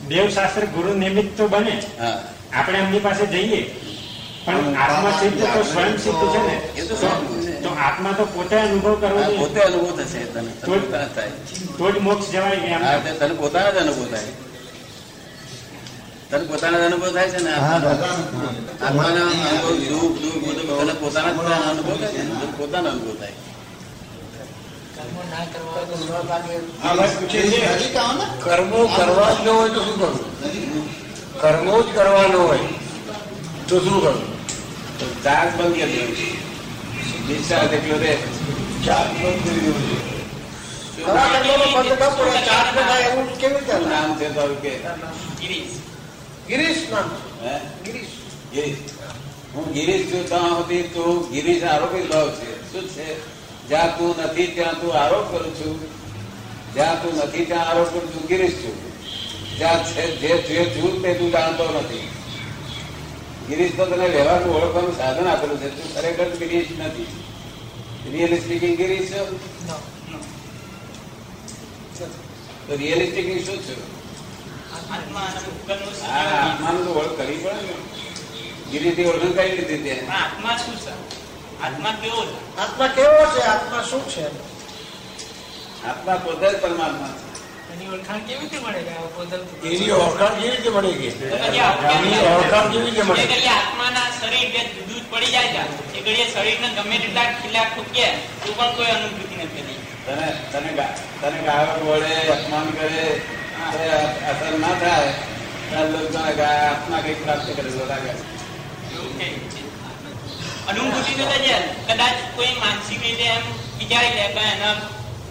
દેવશાસ્ત્ર 0.09 0.65
ગુરુ 0.75 0.91
નિમિત્ત 1.05 1.33
તો 1.39 1.49
બને. 1.49 1.75
આપણે 2.53 2.79
એમની 2.79 3.03
પાસે 3.09 3.25
જઈએ. 3.27 3.63
પણ 4.45 4.77
આત્મા 4.85 5.15
સિદ્ધ 5.19 5.43
તો 5.55 5.61
સ્વયં 5.73 5.99
સિદ્ધ 6.05 6.25
છે 6.33 6.41
ને? 6.47 6.57
તો 7.65 7.75
આત્મા 7.89 8.15
તો 8.21 8.25
પોતે 8.37 8.57
અનુભવ 8.61 8.95
કરવો 9.03 9.21
જોઈએ. 9.23 9.39
પોતે 9.39 9.61
અનુભવ 9.61 9.91
થશે 9.99 10.21
તને. 10.33 10.51
તો 11.79 11.93
જ 11.93 11.99
મોક્ષ 12.09 12.33
જવાય 12.33 12.57
તને 13.21 13.35
પોતાના 13.43 13.71
જ 13.71 13.85
અનુભવ 13.85 14.07
થાય. 14.15 14.33
તને 16.33 16.45
પોતાના 16.49 16.85
અનુભવ 16.87 17.07
થાય 17.13 17.31
છે 17.31 17.41
ને 17.41 17.51
હા 17.53 17.79
આત્માનો 18.81 19.23
અનુભવ 19.23 19.81
દુઃખ 19.87 20.17
દુઃખ 20.19 20.39
બધું 20.43 20.87
તને 20.87 20.93
પોતાના 20.95 21.59
અનુભવ 21.67 21.97
થાય 22.03 22.23
છે 22.39 22.47
પોતાનો 22.57 22.89
અનુભવ 22.89 23.17
થાય 23.19 23.37
કર્મો 28.41 28.81
કરવા 28.89 29.33
જ 29.35 29.45
ન 29.45 29.49
હોય 29.51 29.69
તો 29.69 29.81
શું 29.83 29.99
કરવું 30.01 30.87
કર્મો 31.37 31.77
જ 31.79 31.87
કરવાનો 31.93 32.41
હોય 32.41 32.69
તો 33.67 33.77
શું 33.81 33.99
કરવું 34.01 34.27
તો 34.99 35.05
ચાર્જ 35.23 35.51
બંધ 35.53 35.77
કરી 35.77 35.93
દેવું 35.93 36.17
ડિસ્ચાર્જ 37.21 37.71
એટલો 37.75 37.97
રે 37.99 38.13
ચાર 38.85 39.07
બંધ 39.13 39.39
કરી 39.43 39.61
દેવું 39.61 39.85
છે 41.85 41.95
બંધ 41.95 42.75
થાય 42.81 43.07
એવું 43.07 43.27
કેવી 43.37 43.57
રીતે 43.57 43.75
નામ 43.87 44.09
છે 44.19 44.27
તો 44.31 44.43
કે 44.61 44.73
ગિરીશ 46.49 46.91
નામ 46.91 47.11
હે? 47.47 47.61
ગિરીશ. 47.85 48.07
ગિરીશ. 48.53 48.77
હું 49.55 49.73
ગિરીશ 49.73 50.13
છું 50.13 50.29
ત્યાં 50.29 50.49
સુધી 50.49 50.83
તું 50.83 51.31
ગિરીશ 51.31 51.63
આરોપી 51.63 52.03
ભાવ 52.03 52.31
છે 52.31 52.73
શું 52.73 52.89
છે? 52.89 53.17
જ્યાં 53.69 53.99
તું 53.99 54.17
નથી 54.17 54.47
ત્યાં 54.47 54.81
તું 54.81 54.95
આરોપ 54.95 55.33
કરું 55.33 55.55
છું. 55.55 55.81
જ્યાં 56.75 57.03
તું 57.03 57.17
નથી 57.17 57.45
ત્યાં 57.45 57.69
આરોપ 57.69 57.89
કરું 57.89 58.15
છું 58.15 58.27
ગિરીશ 58.27 58.53
છું. 58.53 58.75
જ્યાં 59.59 59.85
છે 59.85 60.17
જે 60.17 60.29
જે 60.29 60.65
છું 60.65 61.03
તે 61.03 61.15
તું 61.15 61.31
જાણતો 61.31 61.65
નથી. 61.65 62.09
ગિરીશ 63.49 63.77
તો 63.77 63.87
તને 63.87 64.09
વ્યવહારનું 64.09 64.55
ઓળખવાનું 64.55 64.97
સાધન 64.97 65.27
આપેલું 65.27 65.61
છે. 65.61 65.69
તું 65.69 65.95
ખરેખર 65.95 66.29
ગિરીશ 66.29 66.67
નથી. 66.79 67.07
Real 68.13 68.39
speaking 68.39 68.77
Girish? 68.77 69.11
છો 69.11 69.39
તો 72.67 72.77
રિયલી 72.77 73.11
સ્પીકિંગ 73.11 73.47
શું 73.47 73.57
છે? 73.57 74.02
આત્માનું 75.53 76.85
તો 76.85 76.93
ઓળખ 76.93 77.17
કરવી 77.17 77.39
પડે 77.39 77.63
ને. 77.63 77.75
ગિરીથી 78.71 79.07
ઓળખ 79.07 79.35
કઈ 79.37 79.51
લીધી 79.59 79.83
તે 79.87 79.93
આત્મા 80.13 80.57
શું 80.59 80.77
છે? 80.77 80.93
આત્મા 81.63 81.95
કેવો 82.01 82.23
છે? 82.23 82.37
આત્મા 82.59 82.89
કેવો 82.91 83.25
છે? 83.33 83.41
આત્મા 83.47 83.83
શું 83.83 84.03
છે? 84.07 84.25
આત્મા 85.85 86.17
પોતે 86.17 86.47
જ 86.47 86.57
પરમાત્મા 86.57 87.11
છે. 87.11 87.21
એની 87.73 87.89
ઓળખાણ 87.89 88.21
કેવી 88.21 88.41
રીતે 88.43 88.59
મળે 88.59 88.81
કે 88.81 88.93
આ 88.93 89.09
પોતે 89.17 89.37
એની 89.67 89.91
ઓળખાણ 89.99 90.35
કેવી 90.35 90.53
રીતે 90.53 90.71
મળી 90.71 90.95
એની 91.39 91.63
ઓળખાણ 92.31 92.71
કેવી 92.71 92.91
રીતે 93.13 93.37
એ 93.41 93.51
આત્માના 93.51 94.09
શરીર 94.17 94.49
જ 94.53 94.57
પડી 95.11 95.33
જાય 95.33 95.63
છે 95.91 95.99
એ 95.99 96.01
ઘડીએ 96.01 96.27
શરીરને 96.27 96.69
ગમે 96.77 96.97
તેટલા 96.99 97.29
ખીલા 97.35 97.67
ઠોકીએ 97.67 98.09
તો 98.43 98.51
પણ 98.53 98.73
કોઈ 98.77 98.91
અનુભૂતિ 98.91 99.35
નથી 99.37 99.79
તને 100.05 100.27
તને 100.53 100.71
ગા- 100.73 100.95
તને 101.21 101.39
ગાળો 101.43 101.75
વળે 101.87 102.13
અપમાન 102.35 102.69
કરે 102.73 103.03
અસર 104.33 104.55
ના 104.59 104.77
થાય 104.83 105.13
ત્યારે 105.69 105.91
લોકોને 105.95 106.45
આત્મા 106.47 107.01
કંઈક 107.01 107.21
પ્રાપ્ત 107.25 107.49
કરેલો 107.57 107.85
લાગે. 107.87 108.13
અનુભૂતિ 110.69 111.13
તો 111.19 111.25
થઈ 111.31 111.55
કદાચ 111.89 112.17
કોઈ 112.37 112.55
માનસિક 112.61 113.01
રીતે 113.03 113.25
એમ 113.27 113.45
વિચારી 113.79 114.15
લે 114.15 114.27
કે 114.35 114.43
એના 114.53 114.75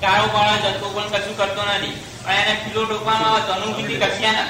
ગાળો 0.02 0.28
પાડવા 0.28 0.72
જતો 0.74 0.88
પણ 0.90 1.10
કશું 1.14 1.36
કરતો 1.38 1.62
નથી 1.64 1.96
પણ 2.24 2.40
એને 2.42 2.54
કિલો 2.64 2.82
ટોકવામાં 2.86 3.32
આવે 3.32 3.44
તો 3.48 3.54
અનુભૂતિ 3.54 3.96
કરશે 3.96 4.32
ને 4.32 4.44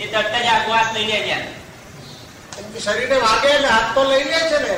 એ 0.00 0.04
તરત 0.06 0.34
જ 0.36 0.46
આગો 0.46 0.72
લઈ 0.94 1.06
લે 1.06 1.18
છે 1.22 2.80
શરીરને 2.80 3.18
વાગે 3.18 3.48
એટલે 3.48 3.68
હાથ 3.68 3.90
તો 3.94 4.02
લઈ 4.04 4.24
લે 4.24 4.40
છે 4.50 4.58
ને 4.58 4.74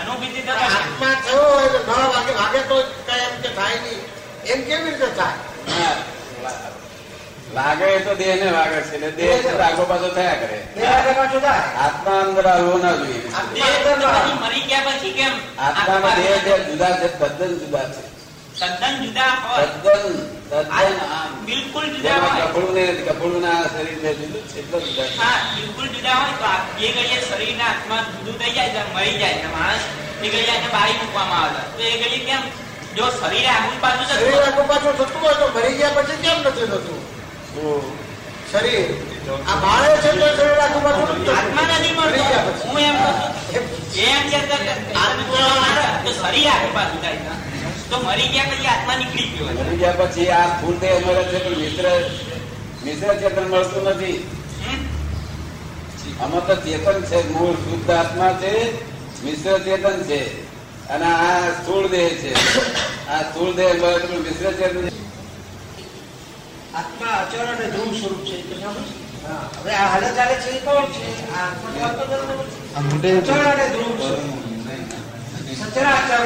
અનુભૂતિ 0.00 0.40
આત્મા 0.48 1.14
થયો. 1.24 1.44
હોય 1.52 1.68
તો 1.68 1.78
ન 1.78 1.88
વાગે 2.14 2.32
વાગે 2.32 2.60
તો 2.70 2.76
કઈ 3.06 3.20
એમ 3.26 3.34
કે 3.42 3.48
થાય 3.48 3.78
નહીં. 3.84 4.00
એમ 4.46 4.60
કેવી 4.64 4.90
રીતે 4.90 5.08
થાય? 5.18 5.38
હા. 5.70 5.94
લાગે 7.56 7.88
તો 8.04 8.12
દેહ 8.14 8.34
ને 8.40 8.48
વાગે 8.52 8.80
છે 8.88 8.96
એટલે 8.96 9.10
દેહ 9.18 9.60
આગો 9.66 9.84
પાછો 9.90 10.08
થયા 10.16 10.36
કરે. 10.40 10.58
આત્મા 11.84 12.18
અંદર 12.22 12.46
આવવો 12.46 12.74
ના 12.78 12.96
જોઈએ. 13.00 13.20
દેહ 13.54 13.66
મરી 14.42 14.64
ગયા 14.70 14.84
પછી 14.88 15.12
કેમ? 15.12 15.34
આત્માનો 15.58 16.10
દેહ 16.18 16.36
જે 16.46 16.54
જુદા 16.66 16.92
છે 17.00 17.08
તદ્દન 17.20 17.52
જુદા 17.62 17.86
છે. 17.92 18.02
તદ્દન 18.60 18.94
જુદા 19.04 19.32
હોય. 19.42 19.66
તદ્દન 19.76 20.04
તદ્દન 20.50 20.94
બિલકુલ 21.46 21.86
જુદા 21.94 22.18
હોય. 22.24 22.44
કપડું 22.44 22.74
ને 22.74 22.84
કપડું 22.98 23.40
ના 23.40 23.62
શરીર 23.72 23.98
ને 24.04 24.10
જુદું 24.20 24.44
છે 24.50 24.58
એટલો 24.60 24.78
જુદા 24.80 25.08
હા 25.18 25.38
બિલકુલ 25.56 25.88
જુદા 25.94 26.16
હોય 26.20 26.34
તો 26.38 26.44
આ 26.46 26.60
એ 26.80 26.92
શરીર 26.92 27.22
શરીરના 27.30 27.70
આત્મા 27.72 28.02
જુદું 28.12 28.36
થઈ 28.40 28.54
જાય 28.56 28.82
મરી 28.94 29.16
જાય 29.22 29.48
માણસ 29.56 29.84
એ 30.22 30.28
એને 30.52 30.68
બાળી 30.74 30.98
મૂકવામાં 31.00 31.42
આવે 31.42 31.60
તો 31.76 31.82
એ 31.84 31.98
ઘડીએ 32.00 32.22
કેમ? 32.28 32.42
જો 32.96 33.04
શરીર 33.18 33.46
આગળ 33.48 33.76
પાછું 33.82 34.06
શરીર 34.10 34.32
હોય, 34.32 34.46
આગુ 34.48 34.62
પાછું 34.70 34.94
થતું 34.98 35.20
હોય 35.22 35.34
તો 35.40 35.46
મરી 35.54 35.74
ગયા 35.78 35.94
પછી 35.98 36.18
કેમ 36.24 36.38
નથી 36.44 36.68
થતું? 36.72 37.00
શરીર. 38.50 38.88
આ 39.50 39.56
બાળે 39.62 39.88
છે 40.02 40.10
તો 40.20 40.26
શરીર 40.36 40.60
આગુ 40.64 40.78
પાછું 40.84 41.08
આત્મા 41.36 41.64
નથી 41.78 41.94
મરી 41.98 42.24
ગયા 42.28 42.44
મળતો 42.46 42.54
પછી. 42.56 42.68
હું 42.68 42.80
એમ 42.88 42.96
કહું 43.02 43.14
છું 43.92 44.02
એ 44.02 44.08
એમ 44.12 44.24
કે 44.30 44.36
આત્મા 45.02 45.70
તો 46.04 46.10
શરીર 46.20 46.48
આગળ 46.54 46.72
બાજુ 46.76 46.96
જાય 47.04 47.34
તો 47.90 47.96
મરી 48.06 48.28
ગયા 48.34 48.48
પછી 48.50 48.68
આત્મા 48.74 48.96
નીકળી 49.00 49.28
ગયો 49.34 49.48
મરી 49.58 49.78
ગયા 49.82 49.98
પછી 50.00 50.30
આ 50.38 50.48
ફૂલ 50.60 50.76
દેહ 50.82 50.94
મળે 51.04 51.22
છે 51.30 51.38
પણ 51.44 51.58
મિશ્ર 51.62 51.86
મિશ્ર 52.84 53.10
ચેતન 53.22 53.46
મળતું 53.52 53.84
નથી. 53.92 54.18
આમાં 56.20 56.42
તો 56.48 56.54
ચેતન 56.64 56.98
છે 57.10 57.18
મૂળ 57.32 57.56
શુદ્ધ 57.64 57.90
આત્મા 57.98 58.32
છે 58.42 58.52
મિશ્ર 59.24 59.56
ચેતન 59.66 59.98
છે. 60.08 60.20
અને 60.94 61.06
આ 61.06 61.40
સ્થૂળ 61.58 61.86
દેહ 61.94 62.08
છે. 62.20 62.32
આ 63.10 63.22
સ્થૂળ 63.28 63.52
દેહ 63.58 63.70
મળે 63.80 63.98
છે 64.00 64.06
પણ 64.06 64.22
મિશ્ર 64.28 64.52
ચેતન 64.60 64.78
આત્મા 66.76 67.16
અચળ 67.20 67.40
અને 67.46 67.66
ધ્રુવ 67.68 67.90
સ્વરૂપ 67.94 68.22
છે 68.24 68.36
તો 68.42 68.54
સમજ 68.56 68.88
હવે 69.56 69.72
આ 69.74 69.88
હાલત 69.92 70.10
ચાલે 70.16 70.34
છે 70.36 70.50
એ 70.50 70.60
કોણ 70.60 70.86
છે 70.92 71.06
આ 71.32 71.44
આત્મા 71.44 71.90
તો 71.90 72.04
છે. 72.44 73.10
અચળ 73.12 73.46
અને 73.46 73.66
ધ્રુવ 73.68 73.92
છે 73.98 75.54
સચરાચર 75.60 76.22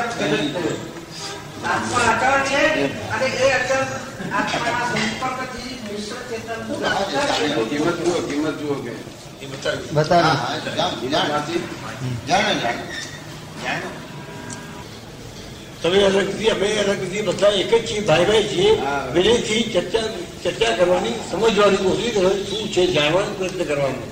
આત્મા 1.64 2.08
અચળ 2.12 2.42
છે 2.48 2.60
અને 3.10 3.26
એ 3.38 3.52
અચળ 3.52 3.84
આત્માના 4.32 4.86
સંપર્કથી 4.90 5.74
મિશ્ર 5.84 6.20
ચેતન 6.28 6.60
કિંમત 7.70 7.98
જુઓ 8.00 8.20
કિંમત 8.28 8.56
જુઓ 8.60 8.76
કે 8.76 8.92
જાણ. 9.62 9.78
વાંચી? 11.30 11.60
જાણે, 12.26 12.54
જાણે. 12.56 12.84
જાણે. 13.62 13.88
તમે 15.82 16.02
અલગથી 16.02 16.48
અમે 16.48 16.78
અલગથી 16.78 17.22
બધા 17.22 17.48
એક 17.48 17.74
જ 17.74 17.90
છીએ 17.90 18.00
ભાઈ 18.00 18.24
ભાઈ 18.24 18.42
છીએ. 18.42 18.70
વિનયથી 19.14 19.62
ચર્ચા 19.62 20.00
ચર્ચા 20.44 20.76
કરવાની 20.76 21.08
સમજવાની 21.30 21.76
કોશિશ 21.76 22.14
કરવાની 22.14 22.44
શું 22.44 22.72
છે 22.72 22.86
જાણવાનો 22.86 23.34
પ્રયત્ન 23.38 23.64
કરવાનો. 23.64 24.02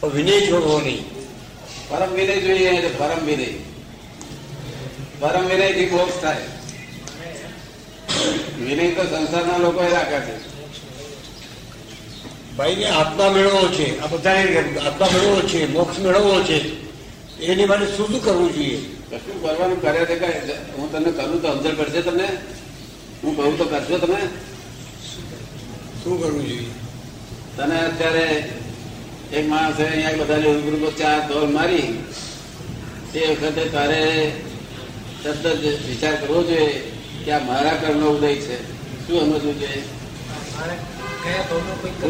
પણ 0.00 0.10
વિનય 0.10 0.40
છોડવો 0.40 0.80
નહીં. 0.80 1.04
પરમ 1.88 2.12
વિનય 2.12 2.36
જોઈએ 2.36 2.68
એટલે 2.68 2.88
પરમ 2.88 3.26
વિનય. 3.26 3.44
પરમ 5.20 5.46
વિનયથી 5.46 5.86
મોક્ષ 5.86 6.22
થાય. 6.22 6.42
વિનય 8.60 8.90
તો 8.90 9.02
સંસારના 9.02 9.58
લોકો 9.58 9.80
રાખે 9.80 10.20
છે. 10.20 10.52
ભાઈને 12.56 12.86
આત્મા 12.86 13.30
મેળવવો 13.30 13.68
છે. 13.68 14.00
આ 14.00 14.06
બધાને 14.06 14.78
આત્મા 14.78 15.08
મેળવવો 15.14 15.40
છે 15.40 15.72
મોક્ષ 15.72 15.98
મેળવવો 15.98 16.42
છે. 16.42 16.82
એની 17.38 17.66
માટે 17.66 17.86
શું 17.86 18.08
શું 18.08 18.24
કરવું 18.24 18.54
જોઈએ? 18.54 19.01
કશું 19.12 19.42
કરવાનું 19.42 19.80
કરે 19.80 20.04
છે 20.04 20.16
કઈ? 20.18 20.52
હું 20.76 20.92
તમને 20.92 21.10
કરું 21.10 21.42
તો 21.42 21.54
સમજણ 21.54 21.76
પડશે 21.76 22.02
તમને. 22.02 22.28
હું 23.22 23.36
કહું 23.36 23.58
તો 23.58 23.64
કરશો 23.64 23.98
તમે. 23.98 24.20
શું 26.04 26.22
કરવું 26.22 26.48
જોઈએ? 26.48 26.68
તને 27.56 27.80
અત્યારે 27.80 28.50
એક 29.32 29.48
માણસે 29.48 29.84
અહીંયા 29.84 30.12
બધા 30.12 30.36
રૂબરૂ 30.36 30.90
ચાર 30.90 31.28
દોર 31.28 31.48
મારી. 31.48 32.04
તે 33.12 33.20
વખતે 33.26 33.64
તારે 33.64 34.32
તરત 35.22 35.46
જ 35.46 35.88
વિચાર 35.88 36.14
કરવો 36.14 36.42
જોઈએ 36.42 36.92
કે 37.24 37.32
આ 37.32 37.38
મારા 37.38 37.74
કર્મનો 37.74 38.10
ઉદય 38.10 38.34
છે. 38.34 38.56
શું 39.06 39.20
સમજવું 39.20 39.60
જોઈએ 39.60 39.82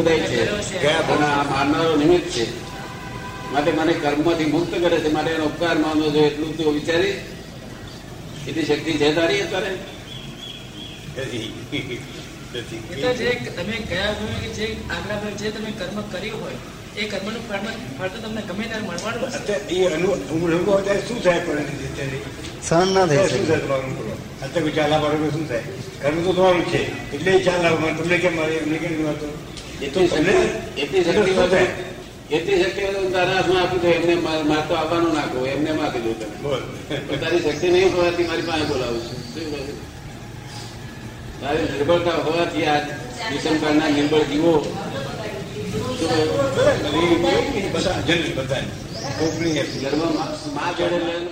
ઉદય 0.01 0.19
છે. 0.19 0.47
કર્યો 0.79 1.19
આ 1.19 1.43
મારનારો 1.43 1.97
નિમિત્ત 1.97 2.31
છે. 2.31 2.72
માટે 3.53 3.71
મને 3.73 3.93
કર્મમાંથી 3.95 4.45
મુક્ત 4.47 4.73
કરે 4.77 4.99
છે 5.01 5.09
માટે 5.09 5.31
એનો 5.31 5.45
ઉપકાર 5.45 5.77
માનવો 5.79 6.11
જોઈએ 6.11 6.27
એટલું 6.27 6.53
તું 6.57 6.75
વિચારી. 6.75 7.15
એટલી 8.49 8.65
શક્તિ 8.65 8.93
છે 8.93 9.09
તારી 9.15 9.41
અત્યારે? 9.41 9.73
નથી 11.15 11.47
નથી 11.67 11.99
એ 12.91 12.97
તો 13.03 13.11
જે 13.15 13.31
તમે 13.57 13.77
ગયા 13.89 14.13
કે 14.43 14.49
જે 14.57 14.67
આગલા 14.91 15.17
ભાવે 15.17 15.35
જે 15.37 15.49
તમે 15.51 15.71
કર્મ 15.73 15.99
કર્યું 16.13 16.41
હોય 16.41 16.59
એ 16.97 17.05
કર્મનું 17.05 17.43
ફળ 17.49 17.67
ફળ 17.99 18.11
તો 18.11 18.19
તમને 18.19 18.43
ગમે 18.43 18.65
ત્યારે 18.65 18.85
મળવાનું 18.85 19.31
એ 19.71 19.79
અનુભવ 19.89 20.73
અત્યારે 20.73 21.03
શું 21.09 21.19
થાય 21.23 21.41
અત્યારે? 21.41 22.19
સહન 22.63 22.89
ના 22.95 23.07
થઈ 23.07 23.29
શું 23.29 23.45
થાય 23.47 23.61
તમારું 23.61 23.93
બોલો 23.97 24.15
અત્યારે 24.43 24.71
ચાલા 24.73 25.01
શું 25.31 25.47
થાય? 25.47 25.65
કર્મ 26.03 26.19
તો 26.25 26.31
તમારું 26.33 26.65
છે 26.65 26.81
એટલે 27.13 27.33
ચાલ 27.41 27.65
તમને 27.97 28.17
કેમ 28.19 28.35
મળે 28.35 28.55
એમને 28.57 28.77
કેમ 28.79 28.93
વાતો 29.05 29.27
એટલી 29.81 30.09
શક્તિ 30.09 30.35
એટલી 30.83 31.05
શક્તિ 31.05 31.33
એટલી 32.33 32.63
શક્તિ 32.63 32.83
તારા 33.13 33.35
હાથમાં 33.35 33.63
આપી 33.63 33.81
દઉં 33.83 33.93
એમને 33.93 34.15
માર 34.45 34.63
તો 34.63 34.75
આવવાનું 34.77 35.15
નાખો 35.15 35.47
એમને 35.47 35.71
આપી 35.79 36.03
દઉં 36.05 36.17
તને 36.19 37.17
તારી 37.19 37.43
શક્તિ 37.43 37.67
નહીં 37.69 37.93
હોવાથી 37.93 38.27
મારી 38.27 38.47
પાસે 38.47 38.65
બોલાવું 38.65 39.03
છું 39.03 39.21
શું 39.33 39.47
તારી 41.41 41.67
નિર્બળતા 41.71 42.17
હોવાથી 42.21 42.67
આ 42.67 42.79
વિષમકાળના 43.31 43.91
નિર્બળ 43.91 44.25
જીવો? 44.27 44.55
બધા 47.65 48.63
ગર્ભમાં 49.83 50.31
મા 50.55 50.71
જોડે 50.79 50.99
લઈને 50.99 51.31